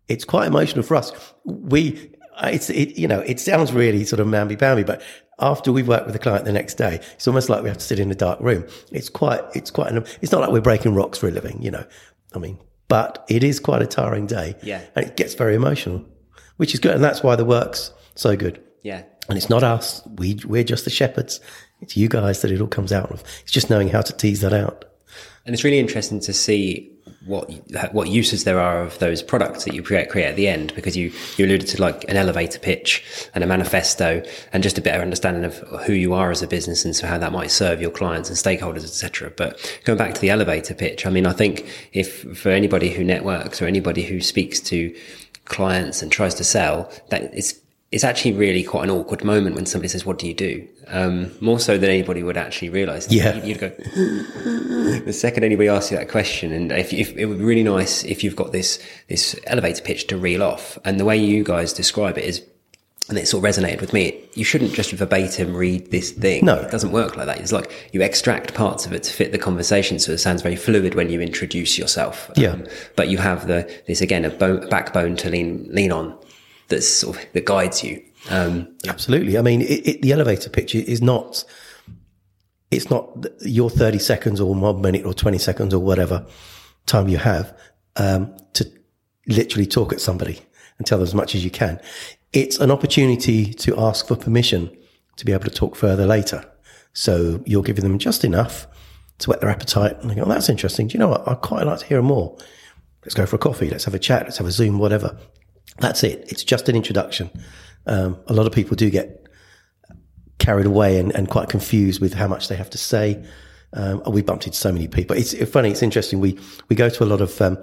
it's 0.06 0.24
quite 0.24 0.46
emotional 0.46 0.82
for 0.82 0.96
us. 0.96 1.12
We, 1.44 2.12
Uh, 2.38 2.50
it's, 2.52 2.70
it, 2.70 2.96
you 2.96 3.08
know, 3.08 3.20
it 3.20 3.40
sounds 3.40 3.72
really 3.72 4.04
sort 4.04 4.20
of 4.20 4.28
mamby-pamby, 4.28 4.84
but 4.84 5.02
after 5.40 5.72
we've 5.72 5.88
worked 5.88 6.06
with 6.06 6.12
the 6.12 6.18
client 6.20 6.44
the 6.44 6.52
next 6.52 6.74
day, 6.74 7.00
it's 7.14 7.26
almost 7.26 7.48
like 7.48 7.62
we 7.62 7.68
have 7.68 7.78
to 7.78 7.84
sit 7.84 7.98
in 7.98 8.10
a 8.10 8.14
dark 8.14 8.40
room. 8.40 8.64
It's 8.92 9.08
quite, 9.08 9.40
it's 9.54 9.70
quite, 9.70 9.90
an, 9.90 10.04
it's 10.20 10.30
not 10.30 10.40
like 10.40 10.50
we're 10.50 10.60
breaking 10.60 10.94
rocks 10.94 11.18
for 11.18 11.28
a 11.28 11.32
living, 11.32 11.60
you 11.60 11.70
know. 11.70 11.84
I 12.34 12.38
mean, 12.38 12.58
but 12.86 13.24
it 13.28 13.42
is 13.42 13.58
quite 13.60 13.82
a 13.82 13.86
tiring 13.86 14.26
day. 14.26 14.54
Yeah. 14.62 14.82
And 14.94 15.06
it 15.06 15.16
gets 15.16 15.34
very 15.34 15.54
emotional, 15.54 16.04
which 16.58 16.74
is 16.74 16.80
good. 16.80 16.94
And 16.94 17.04
that's 17.04 17.22
why 17.22 17.36
the 17.36 17.44
work's 17.44 17.92
so 18.14 18.36
good. 18.36 18.62
Yeah. 18.82 19.02
And 19.28 19.36
it's 19.36 19.50
not 19.50 19.62
us. 19.62 20.06
We, 20.06 20.40
we're 20.46 20.64
just 20.64 20.84
the 20.84 20.90
shepherds. 20.90 21.40
It's 21.80 21.96
you 21.96 22.08
guys 22.08 22.42
that 22.42 22.50
it 22.50 22.60
all 22.60 22.68
comes 22.68 22.92
out 22.92 23.10
of. 23.10 23.22
It's 23.42 23.52
just 23.52 23.68
knowing 23.68 23.88
how 23.88 24.00
to 24.00 24.12
tease 24.12 24.40
that 24.40 24.52
out. 24.52 24.84
And 25.48 25.54
it's 25.54 25.64
really 25.64 25.78
interesting 25.78 26.20
to 26.20 26.34
see 26.34 26.92
what 27.24 27.50
what 27.94 28.08
uses 28.08 28.44
there 28.44 28.60
are 28.60 28.82
of 28.82 28.98
those 28.98 29.22
products 29.22 29.64
that 29.64 29.72
you 29.72 29.82
create, 29.82 30.10
create 30.10 30.26
at 30.26 30.36
the 30.36 30.46
end 30.46 30.74
because 30.74 30.94
you 30.94 31.10
you 31.38 31.46
alluded 31.46 31.66
to 31.68 31.80
like 31.80 32.04
an 32.04 32.18
elevator 32.18 32.58
pitch 32.58 33.02
and 33.34 33.42
a 33.42 33.46
manifesto 33.46 34.22
and 34.52 34.62
just 34.62 34.76
a 34.76 34.82
better 34.82 35.00
understanding 35.00 35.44
of 35.44 35.56
who 35.86 35.94
you 35.94 36.12
are 36.12 36.30
as 36.30 36.42
a 36.42 36.46
business 36.46 36.84
and 36.84 36.94
so 36.94 37.06
how 37.06 37.16
that 37.16 37.32
might 37.32 37.50
serve 37.50 37.80
your 37.80 37.90
clients 37.90 38.28
and 38.28 38.36
stakeholders 38.36 38.84
etc 38.84 39.32
but 39.38 39.80
going 39.86 39.96
back 39.96 40.12
to 40.12 40.20
the 40.20 40.28
elevator 40.28 40.74
pitch 40.74 41.06
i 41.06 41.10
mean 41.10 41.26
i 41.26 41.32
think 41.32 41.66
if 41.94 42.38
for 42.38 42.50
anybody 42.50 42.90
who 42.90 43.02
networks 43.02 43.62
or 43.62 43.64
anybody 43.64 44.02
who 44.02 44.20
speaks 44.20 44.60
to 44.60 44.94
clients 45.46 46.02
and 46.02 46.12
tries 46.12 46.34
to 46.34 46.44
sell 46.44 46.92
that 47.08 47.22
it's 47.32 47.54
it's 47.90 48.04
actually 48.04 48.32
really 48.32 48.62
quite 48.62 48.84
an 48.84 48.90
awkward 48.90 49.24
moment 49.24 49.56
when 49.56 49.64
somebody 49.64 49.88
says, 49.88 50.04
"What 50.04 50.18
do 50.18 50.26
you 50.26 50.34
do?" 50.34 50.68
Um, 50.88 51.32
more 51.40 51.58
so 51.58 51.78
than 51.78 51.88
anybody 51.88 52.22
would 52.22 52.36
actually 52.36 52.68
realise. 52.68 53.10
Yeah, 53.10 53.42
you'd 53.42 53.58
go 53.58 53.68
the 55.04 55.12
second 55.12 55.44
anybody 55.44 55.68
asks 55.68 55.90
you 55.90 55.96
that 55.96 56.10
question, 56.10 56.52
and 56.52 56.70
if, 56.70 56.92
if, 56.92 57.16
it 57.16 57.26
would 57.26 57.38
be 57.38 57.44
really 57.44 57.62
nice 57.62 58.04
if 58.04 58.22
you've 58.22 58.36
got 58.36 58.52
this 58.52 58.78
this 59.08 59.38
elevator 59.46 59.82
pitch 59.82 60.06
to 60.08 60.18
reel 60.18 60.42
off, 60.42 60.78
and 60.84 61.00
the 61.00 61.04
way 61.04 61.16
you 61.16 61.44
guys 61.44 61.72
describe 61.72 62.18
it 62.18 62.24
is. 62.24 62.44
And 63.08 63.16
it 63.16 63.26
sort 63.26 63.42
of 63.42 63.56
resonated 63.56 63.80
with 63.80 63.94
me. 63.94 64.22
You 64.34 64.44
shouldn't 64.44 64.74
just 64.74 64.92
verbatim 64.92 65.56
read 65.56 65.90
this 65.90 66.10
thing. 66.10 66.44
No. 66.44 66.56
It 66.56 66.70
doesn't 66.70 66.92
work 66.92 67.16
like 67.16 67.24
that. 67.24 67.40
It's 67.40 67.52
like 67.52 67.88
you 67.90 68.02
extract 68.02 68.52
parts 68.52 68.84
of 68.84 68.92
it 68.92 69.02
to 69.04 69.10
fit 69.10 69.32
the 69.32 69.38
conversation. 69.38 69.98
So 69.98 70.12
it 70.12 70.18
sounds 70.18 70.42
very 70.42 70.56
fluid 70.56 70.94
when 70.94 71.08
you 71.08 71.22
introduce 71.22 71.78
yourself. 71.78 72.30
Yeah. 72.36 72.50
Um, 72.50 72.66
but 72.96 73.08
you 73.08 73.16
have 73.16 73.46
the, 73.46 73.66
this 73.86 74.02
again, 74.02 74.26
a, 74.26 74.28
bone, 74.28 74.62
a 74.62 74.66
backbone 74.66 75.16
to 75.16 75.30
lean, 75.30 75.66
lean 75.70 75.90
on 75.90 76.18
that's 76.68 76.88
sort 76.88 77.16
of, 77.16 77.32
that 77.32 77.44
guides 77.44 77.82
you. 77.82 78.02
Um, 78.30 78.76
Absolutely. 78.86 79.38
I 79.38 79.42
mean, 79.42 79.62
it, 79.62 79.86
it, 79.86 80.02
the 80.02 80.12
elevator 80.12 80.50
pitch 80.50 80.74
is 80.74 81.02
not, 81.02 81.44
it's 82.70 82.90
not 82.90 83.26
your 83.40 83.70
30 83.70 83.98
seconds 83.98 84.40
or 84.40 84.54
one 84.54 84.80
minute 84.80 85.04
or 85.04 85.14
20 85.14 85.38
seconds 85.38 85.72
or 85.72 85.80
whatever 85.80 86.26
time 86.86 87.08
you 87.08 87.18
have, 87.18 87.56
um, 87.96 88.34
to 88.54 88.70
literally 89.26 89.66
talk 89.66 89.92
at 89.92 90.00
somebody 90.00 90.40
and 90.78 90.86
tell 90.86 90.98
them 90.98 91.06
as 91.06 91.14
much 91.14 91.34
as 91.34 91.44
you 91.44 91.50
can. 91.50 91.80
It's 92.32 92.58
an 92.58 92.70
opportunity 92.70 93.52
to 93.54 93.78
ask 93.78 94.06
for 94.06 94.16
permission 94.16 94.70
to 95.16 95.24
be 95.24 95.32
able 95.32 95.44
to 95.44 95.50
talk 95.50 95.76
further 95.76 96.06
later. 96.06 96.44
So 96.92 97.42
you're 97.46 97.62
giving 97.62 97.84
them 97.84 97.98
just 97.98 98.24
enough 98.24 98.66
to 99.18 99.30
whet 99.30 99.40
their 99.40 99.50
appetite. 99.50 99.98
And 100.00 100.10
they 100.10 100.14
go, 100.14 100.22
oh, 100.22 100.28
that's 100.28 100.48
interesting. 100.48 100.88
Do 100.88 100.94
you 100.94 100.98
know 100.98 101.08
what? 101.08 101.26
I'd 101.26 101.40
quite 101.40 101.66
like 101.66 101.80
to 101.80 101.86
hear 101.86 102.02
more. 102.02 102.36
Let's 103.02 103.14
go 103.14 103.26
for 103.26 103.36
a 103.36 103.38
coffee. 103.38 103.70
Let's 103.70 103.84
have 103.84 103.94
a 103.94 103.98
chat. 103.98 104.24
Let's 104.24 104.38
have 104.38 104.46
a 104.46 104.50
Zoom, 104.50 104.78
whatever. 104.78 105.18
That's 105.80 106.02
it. 106.02 106.24
It's 106.28 106.44
just 106.44 106.68
an 106.68 106.76
introduction. 106.76 107.30
Um, 107.86 108.18
a 108.26 108.32
lot 108.32 108.46
of 108.46 108.52
people 108.52 108.76
do 108.76 108.90
get 108.90 109.26
carried 110.38 110.66
away 110.66 110.98
and, 110.98 111.14
and, 111.14 111.28
quite 111.28 111.48
confused 111.48 112.00
with 112.00 112.14
how 112.14 112.28
much 112.28 112.48
they 112.48 112.56
have 112.56 112.70
to 112.70 112.78
say. 112.78 113.24
Um, 113.72 114.02
we 114.06 114.22
bumped 114.22 114.46
into 114.46 114.56
so 114.56 114.72
many 114.72 114.88
people. 114.88 115.16
It's 115.16 115.34
funny. 115.50 115.70
It's 115.70 115.82
interesting. 115.82 116.20
We, 116.20 116.38
we 116.68 116.76
go 116.76 116.88
to 116.88 117.04
a 117.04 117.06
lot 117.06 117.20
of, 117.20 117.40
um, 117.40 117.58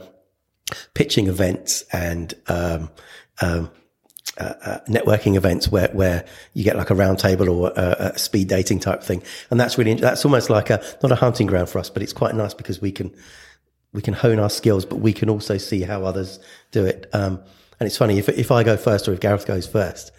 pitching 0.94 1.28
events 1.28 1.84
and, 1.94 2.34
um, 2.48 2.90
um, 3.42 3.72
uh, 4.38 4.54
uh, 4.64 4.80
networking 4.90 5.36
events 5.36 5.70
where, 5.70 5.88
where 5.94 6.26
you 6.54 6.64
get 6.64 6.76
like 6.76 6.90
a 6.90 6.96
round 6.96 7.20
table 7.20 7.50
or 7.50 7.72
a, 7.76 8.12
a, 8.14 8.18
speed 8.18 8.50
dating 8.50 8.80
type 8.80 9.02
thing. 9.02 9.24
And 9.50 9.60
that's 9.60 9.78
really, 9.78 9.94
that's 9.94 10.26
almost 10.26 10.50
like 10.50 10.70
a, 10.70 10.84
not 11.02 11.12
a 11.12 11.16
hunting 11.16 11.48
ground 11.48 11.70
for 11.70 11.80
us, 11.80 11.90
but 11.90 12.04
it's 12.04 12.12
quite 12.12 12.36
nice 12.36 12.54
because 12.54 12.82
we 12.82 12.92
can, 12.92 13.16
we 13.94 14.02
can 14.02 14.14
hone 14.14 14.40
our 14.40 14.50
skills, 14.50 14.86
but 14.86 14.98
we 14.98 15.14
can 15.14 15.30
also 15.30 15.58
see 15.58 15.84
how 15.84 16.04
others 16.04 16.40
do 16.72 16.84
it. 16.84 17.10
And 17.80 17.88
it's 17.88 17.98
funny 17.98 18.18
if 18.18 18.30
if 18.30 18.52
I 18.52 18.64
go 18.64 18.78
first 18.78 19.08
or 19.08 19.14
if 19.14 19.20
Gareth 19.20 19.46
goes 19.46 19.68
first, 19.68 20.12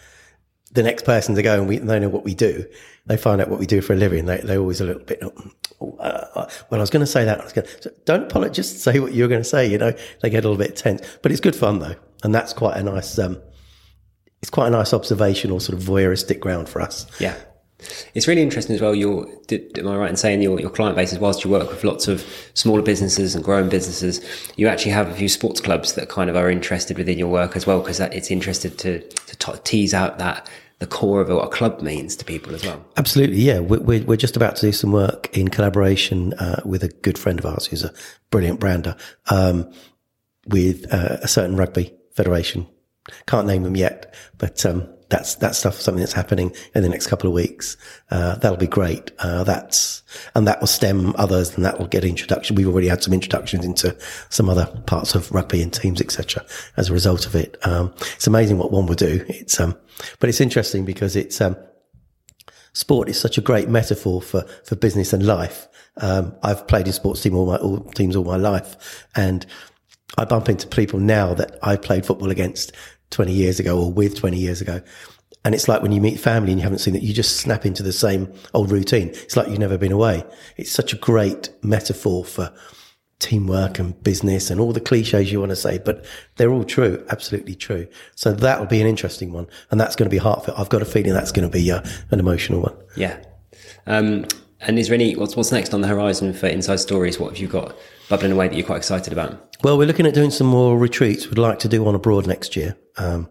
the 0.73 0.83
next 0.83 1.05
person 1.05 1.35
to 1.35 1.43
go 1.43 1.59
and 1.59 1.69
we 1.69 1.79
they 1.79 1.99
know 1.99 2.09
what 2.09 2.25
we 2.25 2.35
do. 2.35 2.67
They 3.07 3.17
find 3.17 3.41
out 3.41 3.49
what 3.49 3.61
we 3.61 3.67
do 3.67 3.81
for 3.81 3.93
a 3.93 3.97
living. 3.97 4.27
They 4.27 4.39
they're 4.39 4.59
always 4.59 4.81
a 4.81 4.85
little 4.85 5.03
bit. 5.03 5.23
Oh, 5.23 5.97
uh, 5.99 6.27
uh 6.35 6.49
well, 6.71 6.81
I 6.81 6.83
was 6.83 6.91
going 6.91 7.01
to 7.05 7.07
say 7.07 7.25
that. 7.25 7.41
I 7.41 7.45
was 7.45 7.53
going 7.53 7.69
so 7.81 7.91
don't 8.05 8.25
apologize. 8.25 8.57
Just 8.57 8.81
say 8.81 8.99
what 8.99 9.15
you're 9.15 9.29
going 9.29 9.43
to 9.43 9.49
say. 9.49 9.67
You 9.67 9.79
know, 9.79 9.93
they 10.21 10.31
get 10.31 10.45
a 10.45 10.49
little 10.49 10.63
bit 10.63 10.77
tense, 10.77 11.03
but 11.23 11.33
it's 11.33 11.41
good 11.41 11.57
fun 11.57 11.79
though, 11.79 11.97
and 12.23 12.35
that's 12.35 12.53
quite 12.53 12.77
a 12.77 12.83
nice. 12.83 13.19
Um, 13.19 13.41
it's 14.43 14.51
quite 14.51 14.69
a 14.69 14.71
nice 14.71 14.93
observational 14.93 15.61
sort 15.61 15.79
of 15.79 15.85
voyeuristic 15.85 16.41
ground 16.41 16.69
for 16.69 16.83
us. 16.83 17.07
Yeah. 17.19 17.37
It's 18.15 18.27
really 18.27 18.43
interesting 18.43 18.75
as 18.75 18.81
well. 18.81 18.95
Did, 19.47 19.79
am 19.79 19.89
I 19.89 19.97
right 19.97 20.11
in 20.11 20.17
saying 20.17 20.41
your, 20.41 20.59
your 20.61 20.71
client 20.71 20.97
base 20.97 21.13
is 21.13 21.19
whilst 21.19 21.45
you 21.45 21.51
work 21.51 21.69
with 21.69 21.85
lots 21.85 22.09
of 22.09 22.25
smaller 22.55 22.83
businesses 22.83 23.35
and 23.35 23.45
growing 23.45 23.69
businesses, 23.69 24.25
you 24.57 24.67
actually 24.67 24.93
have 24.93 25.09
a 25.11 25.15
few 25.15 25.29
sports 25.29 25.61
clubs 25.61 25.93
that 25.95 26.09
kind 26.09 26.31
of 26.31 26.37
are 26.37 26.51
interested 26.51 26.97
within 26.97 27.19
your 27.19 27.29
work 27.29 27.55
as 27.55 27.67
well 27.67 27.81
because 27.81 28.01
it's 28.01 28.31
interested 28.31 28.79
to, 28.79 29.01
to 29.01 29.37
t- 29.37 29.61
tease 29.65 29.93
out 29.93 30.19
that 30.19 30.49
the 30.79 30.87
core 30.87 31.21
of 31.21 31.29
what 31.29 31.45
a 31.45 31.49
club 31.49 31.81
means 31.81 32.17
to 32.17 32.25
people 32.25 32.55
as 32.55 32.65
well. 32.65 32.85
Absolutely, 32.97 33.39
yeah. 33.39 33.61
We're, 33.61 34.05
we're 34.05 34.17
just 34.17 34.37
about 34.37 34.57
to 34.57 34.67
do 34.67 34.73
some 34.73 34.93
work 34.93 35.35
in 35.37 35.49
collaboration 35.49 36.35
uh, 36.35 36.61
with 36.65 36.83
a 36.83 36.89
good 36.89 37.19
friend 37.19 37.39
of 37.39 37.47
ours 37.47 37.67
who's 37.67 37.85
a 37.85 37.93
brilliant 38.31 38.61
brander 38.61 38.95
um, 39.31 39.71
with 40.47 40.93
uh, 40.93 41.19
a 41.23 41.29
certain 41.29 41.57
rugby 41.57 41.95
federation. 42.15 42.67
Can't 43.27 43.47
name 43.47 43.63
them 43.63 43.77
yet, 43.77 44.15
but 44.37 44.67
um, 44.67 44.87
that's 45.09 45.37
that 45.37 45.55
stuff 45.55 45.75
something 45.75 46.01
that's 46.01 46.13
happening 46.13 46.55
in 46.75 46.83
the 46.83 46.89
next 46.89 47.07
couple 47.07 47.29
of 47.29 47.35
weeks. 47.35 47.77
Uh, 48.11 48.37
that'll 48.37 48.57
be 48.57 48.67
great. 48.67 49.13
Uh, 49.19 49.45
that's 49.45 50.03
and 50.35 50.47
that 50.47 50.61
will 50.61 50.67
stem 50.67 51.15
others, 51.17 51.55
and 51.55 51.65
that 51.65 51.79
will 51.79 51.87
get 51.87 52.05
introduction. 52.05 52.57
We've 52.57 52.69
already 52.69 52.89
had 52.89 53.03
some 53.03 53.15
introductions 53.15 53.65
into 53.65 53.97
some 54.29 54.49
other 54.49 54.67
parts 54.87 55.15
of 55.15 55.31
rugby 55.33 55.63
and 55.63 55.73
teams, 55.73 56.01
etc. 56.01 56.45
As 56.77 56.91
a 56.91 56.93
result 56.93 57.27
of 57.27 57.35
it, 57.35 57.57
um, 57.63 57.95
it's 58.15 58.27
amazing 58.27 58.59
what 58.59 58.73
one 58.73 58.87
will 58.87 58.95
do. 58.95 59.25
It's 59.29 59.61
um, 59.61 59.77
but 60.19 60.29
it's 60.29 60.41
interesting 60.41 60.85
because 60.85 61.15
it's 61.15 61.41
um, 61.41 61.57
sport 62.73 63.09
is 63.09 63.19
such 63.19 63.39
a 63.39 63.41
great 63.41 63.69
metaphor 63.69 64.21
for 64.21 64.43
for 64.65 64.77
business 64.77 65.13
and 65.13 65.25
life. 65.25 65.69
Um, 65.99 66.35
I've 66.43 66.67
played 66.67 66.87
in 66.87 66.93
sports 66.93 67.23
team 67.23 67.37
all 67.37 67.47
my 67.47 67.57
all 67.57 67.81
teams 67.93 68.17
all 68.17 68.25
my 68.25 68.37
life, 68.37 69.07
and 69.15 69.47
I 70.19 70.25
bump 70.25 70.49
into 70.49 70.67
people 70.67 70.99
now 70.99 71.35
that 71.35 71.59
I 71.63 71.77
played 71.77 72.07
football 72.07 72.31
against 72.31 72.73
20 73.11 73.33
years 73.33 73.61
ago 73.61 73.81
or 73.81 73.93
with 73.93 74.17
20 74.17 74.37
years 74.37 74.61
ago. 74.61 74.81
And 75.45 75.55
it's 75.55 75.69
like 75.69 75.81
when 75.81 75.93
you 75.93 76.01
meet 76.01 76.19
family 76.19 76.51
and 76.51 76.61
you 76.61 76.65
haven't 76.65 76.81
seen 76.81 76.95
that, 76.95 77.03
you 77.03 77.15
just 77.15 77.37
snap 77.37 77.65
into 77.65 77.83
the 77.83 77.93
same 77.93 78.33
old 78.53 78.73
routine. 78.73 79.09
It's 79.11 79.37
like 79.37 79.49
you've 79.49 79.61
never 79.61 79.79
been 79.79 79.93
away. 79.93 80.25
It's 80.57 80.73
such 80.73 80.93
a 80.93 80.97
great 80.97 81.51
metaphor 81.63 82.25
for 82.25 82.53
teamwork 83.19 83.79
and 83.79 84.03
business 84.03 84.51
and 84.51 84.61
all 84.61 84.73
the 84.73 84.81
cliches 84.81 85.33
you 85.33 85.41
want 85.41 85.51
to 85.51 85.57
say, 85.57 85.79
but 85.79 86.05
they're 86.37 86.51
all 86.51 86.65
true, 86.65 87.05
absolutely 87.11 87.55
true. 87.55 87.87
So 88.15 88.33
that'll 88.33 88.67
be 88.67 88.81
an 88.81 88.87
interesting 88.87 89.33
one. 89.33 89.47
And 89.71 89.81
that's 89.81 89.97
going 89.97 90.11
to 90.11 90.15
be 90.15 90.19
heartfelt. 90.19 90.59
I've 90.59 90.69
got 90.69 90.83
a 90.83 90.87
feeling 90.87 91.13
that's 91.13 91.33
going 91.33 91.49
to 91.49 91.53
be 91.53 91.71
uh, 91.71 91.83
an 92.11 92.21
emotional 92.21 92.61
one. 92.63 92.77
Yeah. 92.97 93.23
Um, 93.87 94.27
and 94.61 94.79
is 94.79 94.89
there 94.89 94.95
any, 94.95 95.15
what's, 95.17 95.37
what's 95.37 95.53
next 95.53 95.75
on 95.75 95.81
the 95.81 95.89
horizon 95.89 96.33
for 96.33 96.47
Inside 96.47 96.81
Stories? 96.81 97.19
What 97.19 97.31
have 97.31 97.39
you 97.39 97.49
got 97.49 97.77
bubbling 98.09 98.33
away 98.33 98.49
that 98.49 98.57
you're 98.57 98.67
quite 98.67 98.79
excited 98.79 99.13
about? 99.13 99.57
Well, 99.63 99.79
we're 99.79 99.87
looking 99.87 100.07
at 100.07 100.15
doing 100.15 100.31
some 100.31 100.47
more 100.47 100.79
retreats. 100.79 101.29
We'd 101.29 101.39
like 101.39 101.59
to 101.61 101.69
do 101.69 101.83
one 101.83 101.95
abroad 101.95 102.27
next 102.27 102.57
year. 102.57 102.77
Um, 102.97 103.29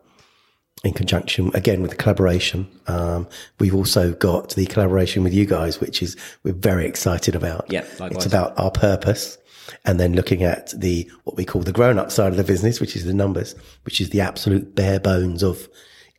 in 0.84 0.94
conjunction 0.94 1.50
again 1.55 1.82
with 1.82 1.91
the 1.91 1.98
collaboration. 1.98 2.67
Um, 2.88 3.27
we've 3.60 3.74
also 3.74 4.13
got 4.13 4.51
the 4.51 4.67
collaboration 4.67 5.24
with 5.24 5.34
you 5.34 5.46
guys, 5.46 5.82
which 5.82 6.03
is 6.03 6.15
we're 6.44 6.53
very 6.53 6.86
excited 6.86 7.36
about. 7.36 7.65
Yeah, 7.70 7.82
likewise. 8.00 8.12
it's 8.12 8.25
about 8.25 8.58
our 8.60 8.70
purpose, 8.70 9.38
and 9.84 10.00
then 10.00 10.13
looking 10.13 10.44
at 10.44 10.74
the 10.79 11.10
what 11.24 11.38
we 11.38 11.46
call 11.46 11.63
the 11.63 11.72
grown-up 11.72 12.12
side 12.12 12.32
of 12.32 12.38
the 12.38 12.44
business, 12.44 12.79
which 12.79 12.96
is 12.96 13.03
the 13.05 13.13
numbers, 13.13 13.55
which 13.84 14.00
is 14.00 14.12
the 14.12 14.22
absolute 14.22 14.75
bare 14.75 15.00
bones 15.00 15.41
of 15.41 15.67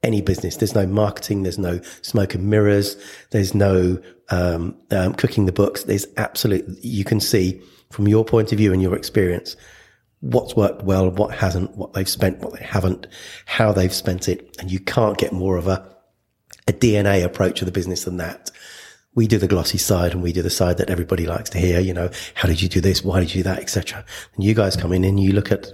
any 0.03 0.21
business. 0.21 0.57
There's 0.57 0.75
no 0.75 0.87
marketing. 0.87 1.43
There's 1.43 1.59
no 1.59 1.81
smoke 2.03 2.35
and 2.35 2.49
mirrors. 2.49 2.97
There's 3.31 3.55
no 3.55 4.01
um, 4.31 4.77
um, 4.91 5.15
cooking 5.15 5.47
the 5.47 5.53
books. 5.53 5.85
There's 5.85 6.07
absolute. 6.17 6.65
You 6.83 7.05
can 7.05 7.21
see 7.21 7.61
from 7.91 8.09
your 8.09 8.25
point 8.25 8.53
of 8.53 8.59
view 8.59 8.73
and 8.73 8.83
your 8.83 8.95
experience 8.95 9.57
what's 10.21 10.57
worked 10.57 10.83
well, 10.83 11.11
what 11.11 11.35
hasn't, 11.35 11.77
what 11.77 11.93
they've 11.93 12.09
spent, 12.09 12.39
what 12.39 12.55
they 12.55 12.65
haven't, 12.65 13.07
how 13.45 13.73
they've 13.73 13.93
spent 13.93 14.29
it. 14.29 14.57
And 14.59 14.71
you 14.71 14.81
can't 14.81 15.19
get 15.19 15.33
more 15.33 15.57
of 15.57 15.69
a, 15.69 15.87
a 16.67 16.73
DNA 16.73 17.25
approach 17.25 17.63
of 17.63 17.67
the 17.67 17.73
business 17.73 18.05
than 18.05 18.17
that. 18.17 18.51
We 19.15 19.27
do 19.27 19.39
the 19.39 19.49
glossy 19.49 19.79
side 19.79 20.13
and 20.13 20.23
we 20.23 20.33
do 20.33 20.43
the 20.43 20.51
side 20.51 20.77
that 20.79 20.91
everybody 20.91 21.27
likes 21.27 21.49
to 21.51 21.59
hear, 21.59 21.81
you 21.81 21.95
know, 21.95 22.11
how 22.35 22.49
did 22.49 22.61
you 22.61 22.69
do 22.69 22.81
this? 22.81 23.03
Why 23.03 23.21
did 23.21 23.35
you 23.35 23.43
do 23.43 23.51
that? 23.51 23.61
Etc. 23.61 24.05
And 24.35 24.45
you 24.45 24.53
guys 24.53 24.77
come 24.77 24.93
in 24.93 25.05
and 25.05 25.19
you 25.19 25.33
look 25.33 25.51
at, 25.53 25.69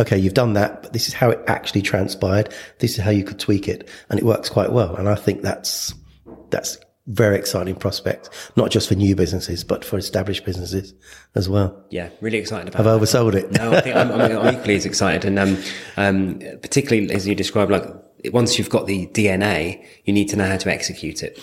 okay, 0.00 0.18
you've 0.18 0.34
done 0.34 0.52
that, 0.54 0.82
but 0.82 0.92
this 0.92 1.08
is 1.08 1.14
how 1.14 1.30
it 1.30 1.40
actually 1.46 1.82
transpired. 1.82 2.52
This 2.78 2.98
is 2.98 3.04
how 3.04 3.10
you 3.10 3.24
could 3.24 3.38
tweak 3.38 3.68
it. 3.68 3.88
And 4.10 4.18
it 4.18 4.24
works 4.24 4.48
quite 4.48 4.72
well. 4.72 4.96
And 4.96 5.08
I 5.08 5.14
think 5.14 5.42
that's, 5.42 5.94
that's 6.50 6.78
very 7.08 7.36
exciting 7.36 7.74
prospect, 7.74 8.28
not 8.56 8.70
just 8.70 8.88
for 8.88 8.94
new 8.94 9.16
businesses, 9.16 9.64
but 9.64 9.84
for 9.84 9.98
established 9.98 10.44
businesses 10.44 10.94
as 11.34 11.48
well. 11.48 11.84
Yeah, 11.90 12.10
really 12.20 12.38
excited 12.38 12.68
about. 12.68 12.84
Have 12.84 12.86
I 12.86 12.98
oversold 12.98 13.34
it? 13.34 13.50
no, 13.52 13.72
I 13.72 13.80
think 13.80 13.96
I'm, 13.96 14.12
I'm, 14.12 14.54
equally 14.54 14.76
as 14.76 14.84
excited, 14.84 15.24
and 15.24 15.38
um, 15.38 15.62
um, 15.96 16.38
particularly 16.60 17.10
as 17.12 17.26
you 17.26 17.34
described, 17.34 17.70
like 17.70 17.84
once 18.32 18.58
you've 18.58 18.68
got 18.68 18.86
the 18.86 19.06
DNA, 19.08 19.84
you 20.04 20.12
need 20.12 20.28
to 20.28 20.36
know 20.36 20.46
how 20.46 20.58
to 20.58 20.70
execute 20.70 21.22
it. 21.22 21.40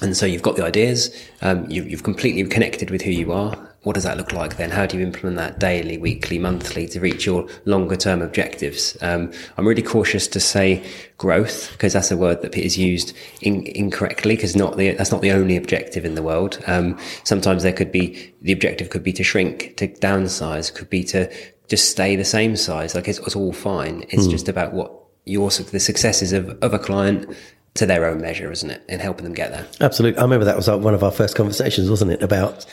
And 0.00 0.16
so 0.16 0.26
you've 0.26 0.42
got 0.42 0.56
the 0.56 0.64
ideas, 0.64 1.10
um, 1.42 1.68
you, 1.68 1.82
have 1.90 2.04
completely 2.04 2.44
connected 2.44 2.90
with 2.90 3.02
who 3.02 3.10
you 3.10 3.32
are, 3.32 3.67
what 3.82 3.94
does 3.94 4.04
that 4.04 4.16
look 4.16 4.32
like 4.32 4.56
then? 4.56 4.70
How 4.70 4.86
do 4.86 4.98
you 4.98 5.02
implement 5.04 5.36
that 5.36 5.60
daily, 5.60 5.98
weekly, 5.98 6.38
monthly 6.38 6.88
to 6.88 7.00
reach 7.00 7.24
your 7.24 7.48
longer 7.64 7.96
term 7.96 8.22
objectives? 8.22 8.96
Um, 9.00 9.32
I'm 9.56 9.66
really 9.66 9.82
cautious 9.82 10.26
to 10.28 10.40
say 10.40 10.84
growth 11.16 11.70
because 11.72 11.92
that's 11.92 12.10
a 12.10 12.16
word 12.16 12.42
that 12.42 12.56
is 12.56 12.76
used 12.76 13.16
in, 13.40 13.66
incorrectly 13.66 14.34
because 14.34 14.56
not 14.56 14.76
the, 14.76 14.92
that's 14.92 15.12
not 15.12 15.22
the 15.22 15.30
only 15.30 15.56
objective 15.56 16.04
in 16.04 16.16
the 16.16 16.22
world. 16.22 16.62
Um, 16.66 16.98
sometimes 17.22 17.62
there 17.62 17.72
could 17.72 17.92
be, 17.92 18.34
the 18.42 18.52
objective 18.52 18.90
could 18.90 19.04
be 19.04 19.12
to 19.12 19.22
shrink, 19.22 19.76
to 19.76 19.86
downsize, 19.86 20.74
could 20.74 20.90
be 20.90 21.04
to 21.04 21.32
just 21.68 21.88
stay 21.88 22.16
the 22.16 22.24
same 22.24 22.56
size. 22.56 22.96
Like 22.96 23.06
it's, 23.06 23.20
it's 23.20 23.36
all 23.36 23.52
fine. 23.52 24.04
It's 24.10 24.26
mm. 24.26 24.30
just 24.30 24.48
about 24.48 24.72
what 24.72 24.92
your, 25.24 25.50
the 25.50 25.80
successes 25.80 26.32
of, 26.32 26.50
of 26.62 26.74
a 26.74 26.78
client 26.80 27.32
to 27.74 27.86
their 27.86 28.06
own 28.06 28.20
measure, 28.20 28.50
isn't 28.50 28.70
it? 28.70 28.82
And 28.88 29.00
helping 29.00 29.24
them 29.24 29.34
get 29.34 29.52
there. 29.52 29.66
Absolutely. 29.80 30.18
I 30.18 30.22
remember 30.22 30.44
that 30.46 30.56
was 30.56 30.68
one 30.68 30.94
of 30.94 31.04
our 31.04 31.12
first 31.12 31.36
conversations, 31.36 31.88
wasn't 31.88 32.10
it? 32.10 32.22
About 32.22 32.66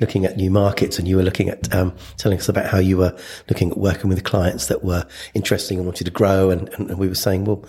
looking 0.00 0.24
at 0.24 0.36
new 0.36 0.50
markets 0.50 0.98
and 0.98 1.06
you 1.06 1.16
were 1.16 1.22
looking 1.22 1.48
at 1.48 1.72
um, 1.74 1.94
telling 2.16 2.38
us 2.38 2.48
about 2.48 2.66
how 2.66 2.78
you 2.78 2.96
were 2.96 3.16
looking 3.48 3.70
at 3.70 3.78
working 3.78 4.08
with 4.08 4.24
clients 4.24 4.66
that 4.66 4.82
were 4.84 5.06
interesting 5.34 5.78
and 5.78 5.86
wanted 5.86 6.04
to 6.04 6.10
grow. 6.10 6.50
And, 6.50 6.68
and 6.74 6.98
we 6.98 7.08
were 7.08 7.14
saying, 7.14 7.44
well, 7.44 7.64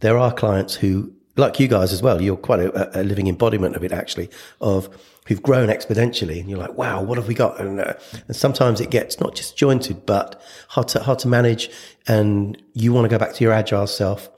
there 0.00 0.18
are 0.18 0.32
clients 0.32 0.74
who, 0.74 1.12
like 1.36 1.60
you 1.60 1.68
guys 1.68 1.92
as 1.92 2.02
well, 2.02 2.20
you're 2.20 2.36
quite 2.36 2.60
a, 2.60 3.00
a 3.00 3.04
living 3.04 3.28
embodiment 3.28 3.76
of 3.76 3.84
it 3.84 3.92
actually, 3.92 4.30
of 4.60 4.88
who've 5.26 5.42
grown 5.42 5.68
exponentially. 5.68 6.40
And 6.40 6.50
you're 6.50 6.58
like, 6.58 6.76
wow, 6.76 7.02
what 7.02 7.18
have 7.18 7.28
we 7.28 7.34
got? 7.34 7.60
And, 7.60 7.80
uh, 7.80 7.94
and 8.26 8.34
sometimes 8.34 8.80
it 8.80 8.90
gets 8.90 9.20
not 9.20 9.36
just 9.36 9.56
jointed, 9.56 10.04
but 10.06 10.42
hard 10.68 10.88
to, 10.88 11.00
hard 11.00 11.20
to 11.20 11.28
manage. 11.28 11.70
And 12.08 12.60
you 12.74 12.92
want 12.92 13.04
to 13.04 13.08
go 13.08 13.18
back 13.18 13.34
to 13.34 13.44
your 13.44 13.52
agile 13.52 13.86
self 13.86 14.28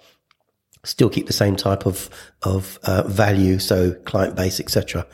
still 0.85 1.09
keep 1.09 1.27
the 1.27 1.33
same 1.33 1.57
type 1.57 1.87
of 1.87 2.11
of 2.43 2.79
uh, 2.83 3.03
value, 3.05 3.59
so 3.59 3.93
client 4.05 4.35
base, 4.35 4.61
etc. 4.61 5.07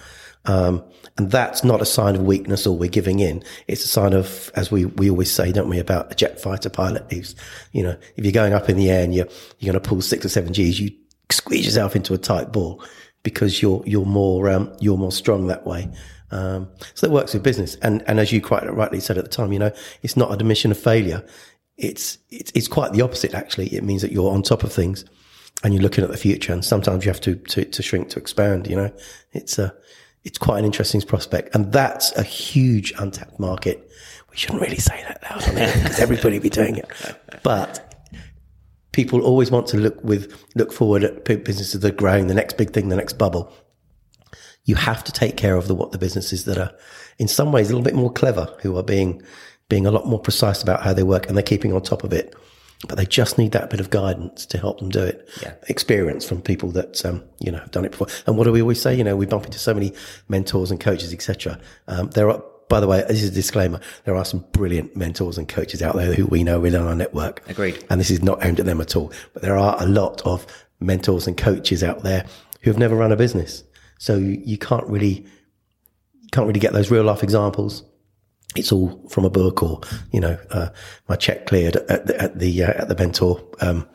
Um, 0.44 0.82
and 1.16 1.30
that's 1.30 1.64
not 1.64 1.82
a 1.82 1.86
sign 1.86 2.14
of 2.14 2.22
weakness 2.22 2.66
or 2.66 2.76
we're 2.76 2.88
giving 2.88 3.20
in. 3.20 3.42
It's 3.66 3.84
a 3.84 3.88
sign 3.88 4.12
of, 4.12 4.50
as 4.54 4.70
we, 4.70 4.86
we 4.86 5.10
always 5.10 5.30
say, 5.30 5.52
don't 5.52 5.68
we, 5.68 5.78
about 5.78 6.12
a 6.12 6.14
jet 6.14 6.40
fighter 6.40 6.70
pilot 6.70 7.04
who's, 7.10 7.34
you 7.72 7.82
know, 7.82 7.96
if 8.16 8.24
you're 8.24 8.32
going 8.32 8.52
up 8.52 8.70
in 8.70 8.76
the 8.76 8.90
air 8.90 9.04
and 9.04 9.14
you're, 9.14 9.28
you're 9.58 9.72
going 9.72 9.82
to 9.82 9.88
pull 9.88 10.00
six 10.00 10.24
or 10.24 10.28
seven 10.28 10.52
G's, 10.52 10.80
you 10.80 10.90
squeeze 11.30 11.64
yourself 11.64 11.94
into 11.96 12.14
a 12.14 12.18
tight 12.18 12.52
ball 12.52 12.82
because 13.22 13.60
you're, 13.60 13.82
you're 13.84 14.06
more, 14.06 14.48
um, 14.48 14.74
you're 14.80 14.96
more 14.96 15.12
strong 15.12 15.48
that 15.48 15.66
way. 15.66 15.90
Um, 16.30 16.68
so 16.94 17.06
that 17.06 17.12
works 17.12 17.34
with 17.34 17.42
business. 17.42 17.74
And, 17.76 18.02
and 18.06 18.20
as 18.20 18.32
you 18.32 18.40
quite 18.40 18.70
rightly 18.72 19.00
said 19.00 19.18
at 19.18 19.24
the 19.24 19.30
time, 19.30 19.52
you 19.52 19.58
know, 19.58 19.72
it's 20.02 20.16
not 20.16 20.30
a 20.30 20.34
admission 20.34 20.70
of 20.70 20.78
failure. 20.78 21.26
It's, 21.76 22.18
it's, 22.30 22.52
it's 22.54 22.68
quite 22.68 22.92
the 22.92 23.02
opposite, 23.02 23.34
actually. 23.34 23.68
It 23.68 23.84
means 23.84 24.02
that 24.02 24.12
you're 24.12 24.32
on 24.32 24.42
top 24.42 24.62
of 24.62 24.72
things 24.72 25.04
and 25.62 25.74
you're 25.74 25.82
looking 25.82 26.04
at 26.04 26.10
the 26.10 26.16
future 26.16 26.52
and 26.52 26.64
sometimes 26.64 27.04
you 27.04 27.10
have 27.10 27.20
to, 27.22 27.34
to, 27.34 27.64
to 27.64 27.82
shrink 27.82 28.08
to 28.10 28.18
expand, 28.18 28.68
you 28.68 28.76
know, 28.76 28.92
it's 29.32 29.58
a, 29.58 29.74
it's 30.28 30.36
quite 30.36 30.58
an 30.58 30.66
interesting 30.66 31.00
prospect. 31.00 31.54
And 31.54 31.72
that's 31.72 32.14
a 32.16 32.22
huge 32.22 32.92
untapped 32.98 33.40
market. 33.40 33.90
We 34.30 34.36
shouldn't 34.36 34.60
really 34.60 34.76
say 34.76 35.02
that 35.08 35.22
loud 35.22 35.42
because 35.54 35.98
everybody 35.98 36.36
will 36.36 36.42
be 36.42 36.50
doing 36.50 36.76
it. 36.76 36.86
But 37.42 38.04
people 38.92 39.22
always 39.22 39.50
want 39.50 39.66
to 39.68 39.78
look 39.78 40.04
with, 40.04 40.44
look 40.54 40.70
forward 40.70 41.02
at 41.02 41.24
businesses 41.24 41.80
that 41.80 41.92
are 41.92 41.96
growing, 41.96 42.26
the 42.26 42.34
next 42.34 42.58
big 42.58 42.74
thing, 42.74 42.90
the 42.90 42.96
next 42.96 43.14
bubble. 43.14 43.50
You 44.64 44.74
have 44.74 45.02
to 45.04 45.12
take 45.12 45.38
care 45.38 45.56
of 45.56 45.66
the, 45.66 45.74
what 45.74 45.92
the 45.92 45.98
businesses 45.98 46.44
that 46.44 46.58
are 46.58 46.72
in 47.18 47.26
some 47.26 47.50
ways 47.50 47.70
a 47.70 47.72
little 47.72 47.82
bit 47.82 47.94
more 47.94 48.12
clever, 48.12 48.54
who 48.60 48.76
are 48.76 48.82
being, 48.82 49.22
being 49.70 49.86
a 49.86 49.90
lot 49.90 50.06
more 50.06 50.20
precise 50.20 50.62
about 50.62 50.82
how 50.82 50.92
they 50.92 51.04
work 51.04 51.26
and 51.26 51.38
they're 51.38 51.42
keeping 51.42 51.72
on 51.72 51.80
top 51.80 52.04
of 52.04 52.12
it 52.12 52.34
but 52.86 52.96
they 52.96 53.06
just 53.06 53.38
need 53.38 53.52
that 53.52 53.70
bit 53.70 53.80
of 53.80 53.90
guidance 53.90 54.46
to 54.46 54.58
help 54.58 54.78
them 54.78 54.88
do 54.88 55.02
it. 55.02 55.28
Yeah. 55.42 55.54
Experience 55.68 56.24
from 56.24 56.40
people 56.42 56.70
that 56.72 57.04
um, 57.04 57.24
you 57.40 57.50
know 57.50 57.58
have 57.58 57.72
done 57.72 57.84
it 57.84 57.90
before. 57.90 58.06
And 58.26 58.36
what 58.36 58.44
do 58.44 58.52
we 58.52 58.62
always 58.62 58.80
say? 58.80 58.94
You 58.94 59.04
know, 59.04 59.16
we 59.16 59.26
bump 59.26 59.46
into 59.46 59.58
so 59.58 59.74
many 59.74 59.92
mentors 60.28 60.70
and 60.70 60.78
coaches, 60.78 61.12
etc. 61.12 61.58
Um, 61.88 62.10
there 62.10 62.30
are, 62.30 62.42
by 62.68 62.78
the 62.78 62.86
way, 62.86 63.04
this 63.08 63.22
is 63.22 63.30
a 63.30 63.34
disclaimer. 63.34 63.80
There 64.04 64.14
are 64.14 64.24
some 64.24 64.44
brilliant 64.52 64.94
mentors 64.94 65.38
and 65.38 65.48
coaches 65.48 65.82
out 65.82 65.96
there 65.96 66.12
who 66.14 66.26
we 66.26 66.44
know 66.44 66.60
within 66.60 66.82
our 66.82 66.94
network. 66.94 67.48
Agreed. 67.48 67.84
And 67.90 68.00
this 68.00 68.10
is 68.10 68.22
not 68.22 68.44
aimed 68.44 68.60
at 68.60 68.66
them 68.66 68.80
at 68.80 68.94
all. 68.94 69.12
But 69.32 69.42
there 69.42 69.58
are 69.58 69.76
a 69.80 69.86
lot 69.86 70.22
of 70.24 70.46
mentors 70.78 71.26
and 71.26 71.36
coaches 71.36 71.82
out 71.82 72.04
there 72.04 72.26
who 72.62 72.70
have 72.70 72.78
never 72.78 72.94
run 72.94 73.10
a 73.10 73.16
business, 73.16 73.64
so 73.98 74.16
you, 74.16 74.40
you 74.44 74.58
can't 74.58 74.86
really 74.86 75.26
you 76.20 76.28
can't 76.30 76.46
really 76.46 76.60
get 76.60 76.72
those 76.72 76.90
real 76.90 77.02
life 77.02 77.24
examples 77.24 77.82
it's 78.58 78.72
all 78.72 79.00
from 79.08 79.24
a 79.24 79.30
book 79.30 79.62
or, 79.62 79.80
you 80.12 80.20
know, 80.20 80.38
uh, 80.50 80.68
my 81.08 81.16
check 81.16 81.46
cleared 81.46 81.76
at 81.76 82.06
the, 82.06 82.20
at 82.20 82.38
the, 82.38 82.64
uh, 82.64 82.82
at 82.82 82.88
the 82.88 82.96
mentor, 82.96 83.42
um, 83.60 83.88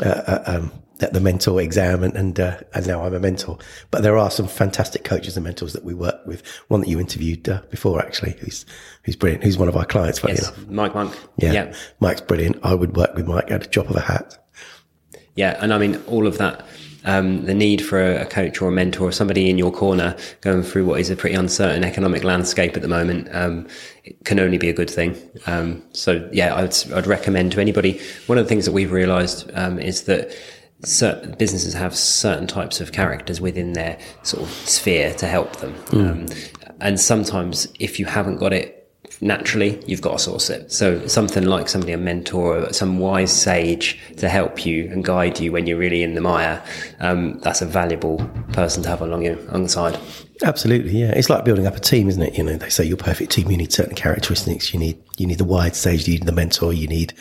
uh, 0.00 0.08
uh 0.08 0.42
um, 0.46 0.72
at 1.00 1.12
the 1.12 1.20
mentor 1.20 1.60
exam 1.60 2.04
and, 2.04 2.14
and, 2.14 2.38
uh, 2.38 2.60
and 2.74 2.86
now 2.86 3.04
I'm 3.04 3.14
a 3.14 3.18
mentor. 3.18 3.58
But 3.90 4.02
there 4.02 4.16
are 4.16 4.30
some 4.30 4.46
fantastic 4.46 5.04
coaches 5.04 5.36
and 5.36 5.44
mentors 5.44 5.72
that 5.72 5.84
we 5.84 5.94
work 5.94 6.24
with. 6.26 6.46
One 6.68 6.80
that 6.80 6.88
you 6.88 7.00
interviewed 7.00 7.48
uh, 7.48 7.62
before 7.70 8.00
actually, 8.00 8.36
who's, 8.40 8.64
who's 9.02 9.16
brilliant, 9.16 9.42
who's 9.44 9.58
one 9.58 9.68
of 9.68 9.76
our 9.76 9.84
clients, 9.84 10.20
funny 10.20 10.34
yes, 10.34 10.48
enough. 10.48 10.68
Mike 10.68 10.94
Monk. 10.94 11.18
Yeah, 11.38 11.52
yeah. 11.52 11.74
Mike's 12.00 12.20
brilliant. 12.20 12.60
I 12.62 12.74
would 12.74 12.96
work 12.96 13.14
with 13.14 13.26
Mike 13.26 13.50
at 13.50 13.66
a 13.66 13.68
drop 13.68 13.90
of 13.90 13.96
a 13.96 14.00
hat. 14.00 14.38
Yeah. 15.34 15.58
And 15.60 15.74
I 15.74 15.78
mean, 15.78 16.00
all 16.06 16.26
of 16.26 16.38
that 16.38 16.64
um, 17.04 17.44
the 17.44 17.54
need 17.54 17.84
for 17.84 18.00
a, 18.00 18.22
a, 18.22 18.26
coach 18.26 18.60
or 18.60 18.68
a 18.68 18.72
mentor 18.72 19.08
or 19.08 19.12
somebody 19.12 19.50
in 19.50 19.58
your 19.58 19.72
corner 19.72 20.16
going 20.40 20.62
through 20.62 20.84
what 20.84 21.00
is 21.00 21.10
a 21.10 21.16
pretty 21.16 21.34
uncertain 21.34 21.84
economic 21.84 22.24
landscape 22.24 22.76
at 22.76 22.82
the 22.82 22.88
moment 22.88 23.28
um, 23.32 23.66
can 24.24 24.38
only 24.38 24.58
be 24.58 24.68
a 24.68 24.72
good 24.72 24.90
thing. 24.90 25.16
Um, 25.46 25.82
so 25.92 26.28
yeah, 26.32 26.54
I'd, 26.54 26.74
I'd, 26.92 27.06
recommend 27.06 27.52
to 27.52 27.60
anybody. 27.60 28.00
One 28.26 28.38
of 28.38 28.44
the 28.44 28.48
things 28.48 28.64
that 28.64 28.72
we've 28.72 28.92
realised 28.92 29.50
um, 29.54 29.78
is 29.78 30.04
that 30.04 30.32
certain 30.84 31.34
businesses 31.38 31.74
have 31.74 31.96
certain 31.96 32.46
types 32.46 32.80
of 32.80 32.92
characters 32.92 33.40
within 33.40 33.72
their 33.72 33.98
sort 34.22 34.42
of 34.42 34.50
sphere 34.50 35.14
to 35.14 35.26
help 35.26 35.56
them. 35.56 35.74
Mm. 35.86 36.76
and 36.80 36.98
sometimes 36.98 37.68
if 37.78 38.00
you 38.00 38.06
haven't 38.06 38.36
got 38.36 38.52
it 38.52 38.81
naturally, 39.22 39.80
you've 39.86 40.02
got 40.02 40.12
to 40.12 40.18
source 40.18 40.50
it. 40.50 40.70
So 40.70 41.06
something 41.06 41.44
like 41.44 41.68
somebody, 41.68 41.92
a 41.92 41.96
mentor, 41.96 42.58
or 42.58 42.72
some 42.72 42.98
wise 42.98 43.32
sage 43.32 43.98
to 44.18 44.28
help 44.28 44.66
you 44.66 44.90
and 44.90 45.04
guide 45.04 45.40
you 45.40 45.52
when 45.52 45.66
you're 45.66 45.78
really 45.78 46.02
in 46.02 46.14
the 46.14 46.20
mire, 46.20 46.62
um, 47.00 47.38
that's 47.40 47.62
a 47.62 47.66
valuable 47.66 48.18
person 48.52 48.82
to 48.82 48.88
have 48.88 49.00
along 49.00 49.22
your 49.22 49.38
alongside. 49.48 49.98
Absolutely, 50.44 50.98
yeah. 50.98 51.12
It's 51.12 51.30
like 51.30 51.44
building 51.44 51.66
up 51.66 51.76
a 51.76 51.80
team, 51.80 52.08
isn't 52.08 52.22
it? 52.22 52.36
You 52.36 52.44
know, 52.44 52.56
they 52.56 52.68
say 52.68 52.84
your 52.84 52.96
perfect 52.96 53.30
team, 53.30 53.50
you 53.50 53.56
need 53.56 53.72
certain 53.72 53.94
characteristics. 53.94 54.74
You 54.74 54.80
need 54.80 55.02
you 55.16 55.26
need 55.26 55.38
the 55.38 55.44
wise 55.44 55.76
sage, 55.76 56.06
you 56.06 56.14
need 56.14 56.26
the 56.26 56.32
mentor, 56.32 56.72
you 56.72 56.88
need 56.88 57.14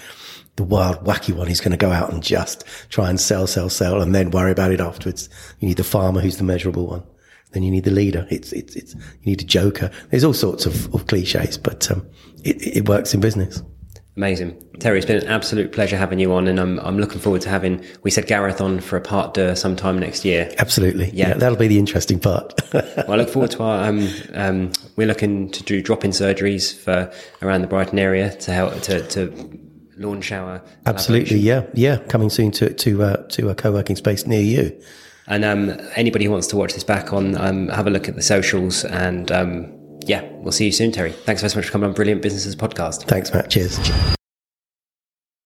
the 0.57 0.63
wild, 0.63 0.97
wacky 1.05 1.33
one 1.33 1.47
who's 1.47 1.61
going 1.61 1.71
to 1.71 1.77
go 1.77 1.91
out 1.91 2.11
and 2.11 2.21
just 2.21 2.65
try 2.89 3.09
and 3.09 3.19
sell, 3.19 3.47
sell, 3.47 3.69
sell, 3.69 4.01
and 4.01 4.13
then 4.13 4.31
worry 4.31 4.51
about 4.51 4.71
it 4.71 4.81
afterwards. 4.81 5.29
You 5.59 5.67
need 5.67 5.77
the 5.77 5.83
farmer 5.83 6.19
who's 6.19 6.37
the 6.37 6.43
measurable 6.43 6.87
one. 6.87 7.03
Then 7.51 7.63
you 7.63 7.71
need 7.71 7.83
the 7.83 7.91
leader. 7.91 8.27
It's, 8.29 8.53
it's, 8.53 8.75
it's, 8.75 8.93
you 8.93 9.25
need 9.25 9.41
a 9.41 9.45
joker. 9.45 9.91
There's 10.09 10.23
all 10.23 10.33
sorts 10.33 10.65
of, 10.65 10.93
of 10.93 11.07
cliches, 11.07 11.57
but, 11.57 11.91
um, 11.91 12.07
it, 12.43 12.77
it 12.77 12.89
works 12.89 13.13
in 13.13 13.19
business. 13.19 13.61
Amazing. 14.17 14.61
Terry, 14.79 14.97
it's 14.97 15.05
been 15.05 15.23
an 15.23 15.27
absolute 15.27 15.71
pleasure 15.71 15.95
having 15.95 16.19
you 16.19 16.33
on, 16.33 16.47
and 16.47 16.59
I'm, 16.59 16.79
I'm 16.81 16.99
looking 16.99 17.19
forward 17.19 17.41
to 17.43 17.49
having, 17.49 17.83
we 18.03 18.11
said 18.11 18.27
Gareth 18.27 18.59
on 18.59 18.81
for 18.81 18.97
a 18.97 19.01
part 19.01 19.33
deux 19.33 19.55
sometime 19.55 19.97
next 19.97 20.25
year. 20.25 20.51
Absolutely. 20.57 21.09
Yeah. 21.11 21.29
yeah 21.29 21.33
that'll 21.35 21.57
be 21.57 21.69
the 21.69 21.79
interesting 21.79 22.19
part. 22.19 22.53
well, 22.73 23.11
I 23.11 23.15
look 23.15 23.29
forward 23.29 23.51
to 23.51 23.63
our, 23.63 23.87
um, 23.87 24.09
um, 24.33 24.71
we're 24.97 25.07
looking 25.07 25.49
to 25.51 25.63
do 25.63 25.81
drop 25.81 26.03
in 26.03 26.11
surgeries 26.11 26.77
for 26.77 27.11
around 27.41 27.61
the 27.61 27.67
Brighton 27.67 27.99
area 27.99 28.35
to 28.35 28.51
help, 28.51 28.81
to, 28.81 29.07
to 29.07 29.59
launch 29.95 30.31
our. 30.33 30.61
Absolutely. 30.85 31.37
Yeah. 31.37 31.65
Yeah. 31.73 31.97
Coming 32.09 32.29
soon 32.29 32.51
to, 32.51 32.73
to, 32.73 33.03
uh, 33.03 33.17
to 33.29 33.49
a 33.49 33.55
co 33.55 33.71
working 33.71 33.95
space 33.95 34.27
near 34.27 34.41
you. 34.41 34.81
And 35.27 35.45
um, 35.45 35.77
anybody 35.95 36.25
who 36.25 36.31
wants 36.31 36.47
to 36.47 36.57
watch 36.57 36.73
this 36.73 36.83
back 36.83 37.13
on, 37.13 37.37
um, 37.37 37.67
have 37.69 37.87
a 37.87 37.89
look 37.89 38.07
at 38.07 38.15
the 38.15 38.21
socials. 38.21 38.83
And 38.85 39.31
um, 39.31 39.99
yeah, 40.05 40.27
we'll 40.33 40.51
see 40.51 40.65
you 40.65 40.71
soon, 40.71 40.91
Terry. 40.91 41.11
Thanks 41.11 41.41
very 41.41 41.53
much 41.55 41.65
for 41.65 41.71
coming 41.71 41.89
on 41.89 41.95
Brilliant 41.95 42.21
Businesses 42.21 42.55
podcast. 42.55 43.03
Thanks, 43.03 43.33
Matt. 43.33 43.49
Cheers. 43.49 43.79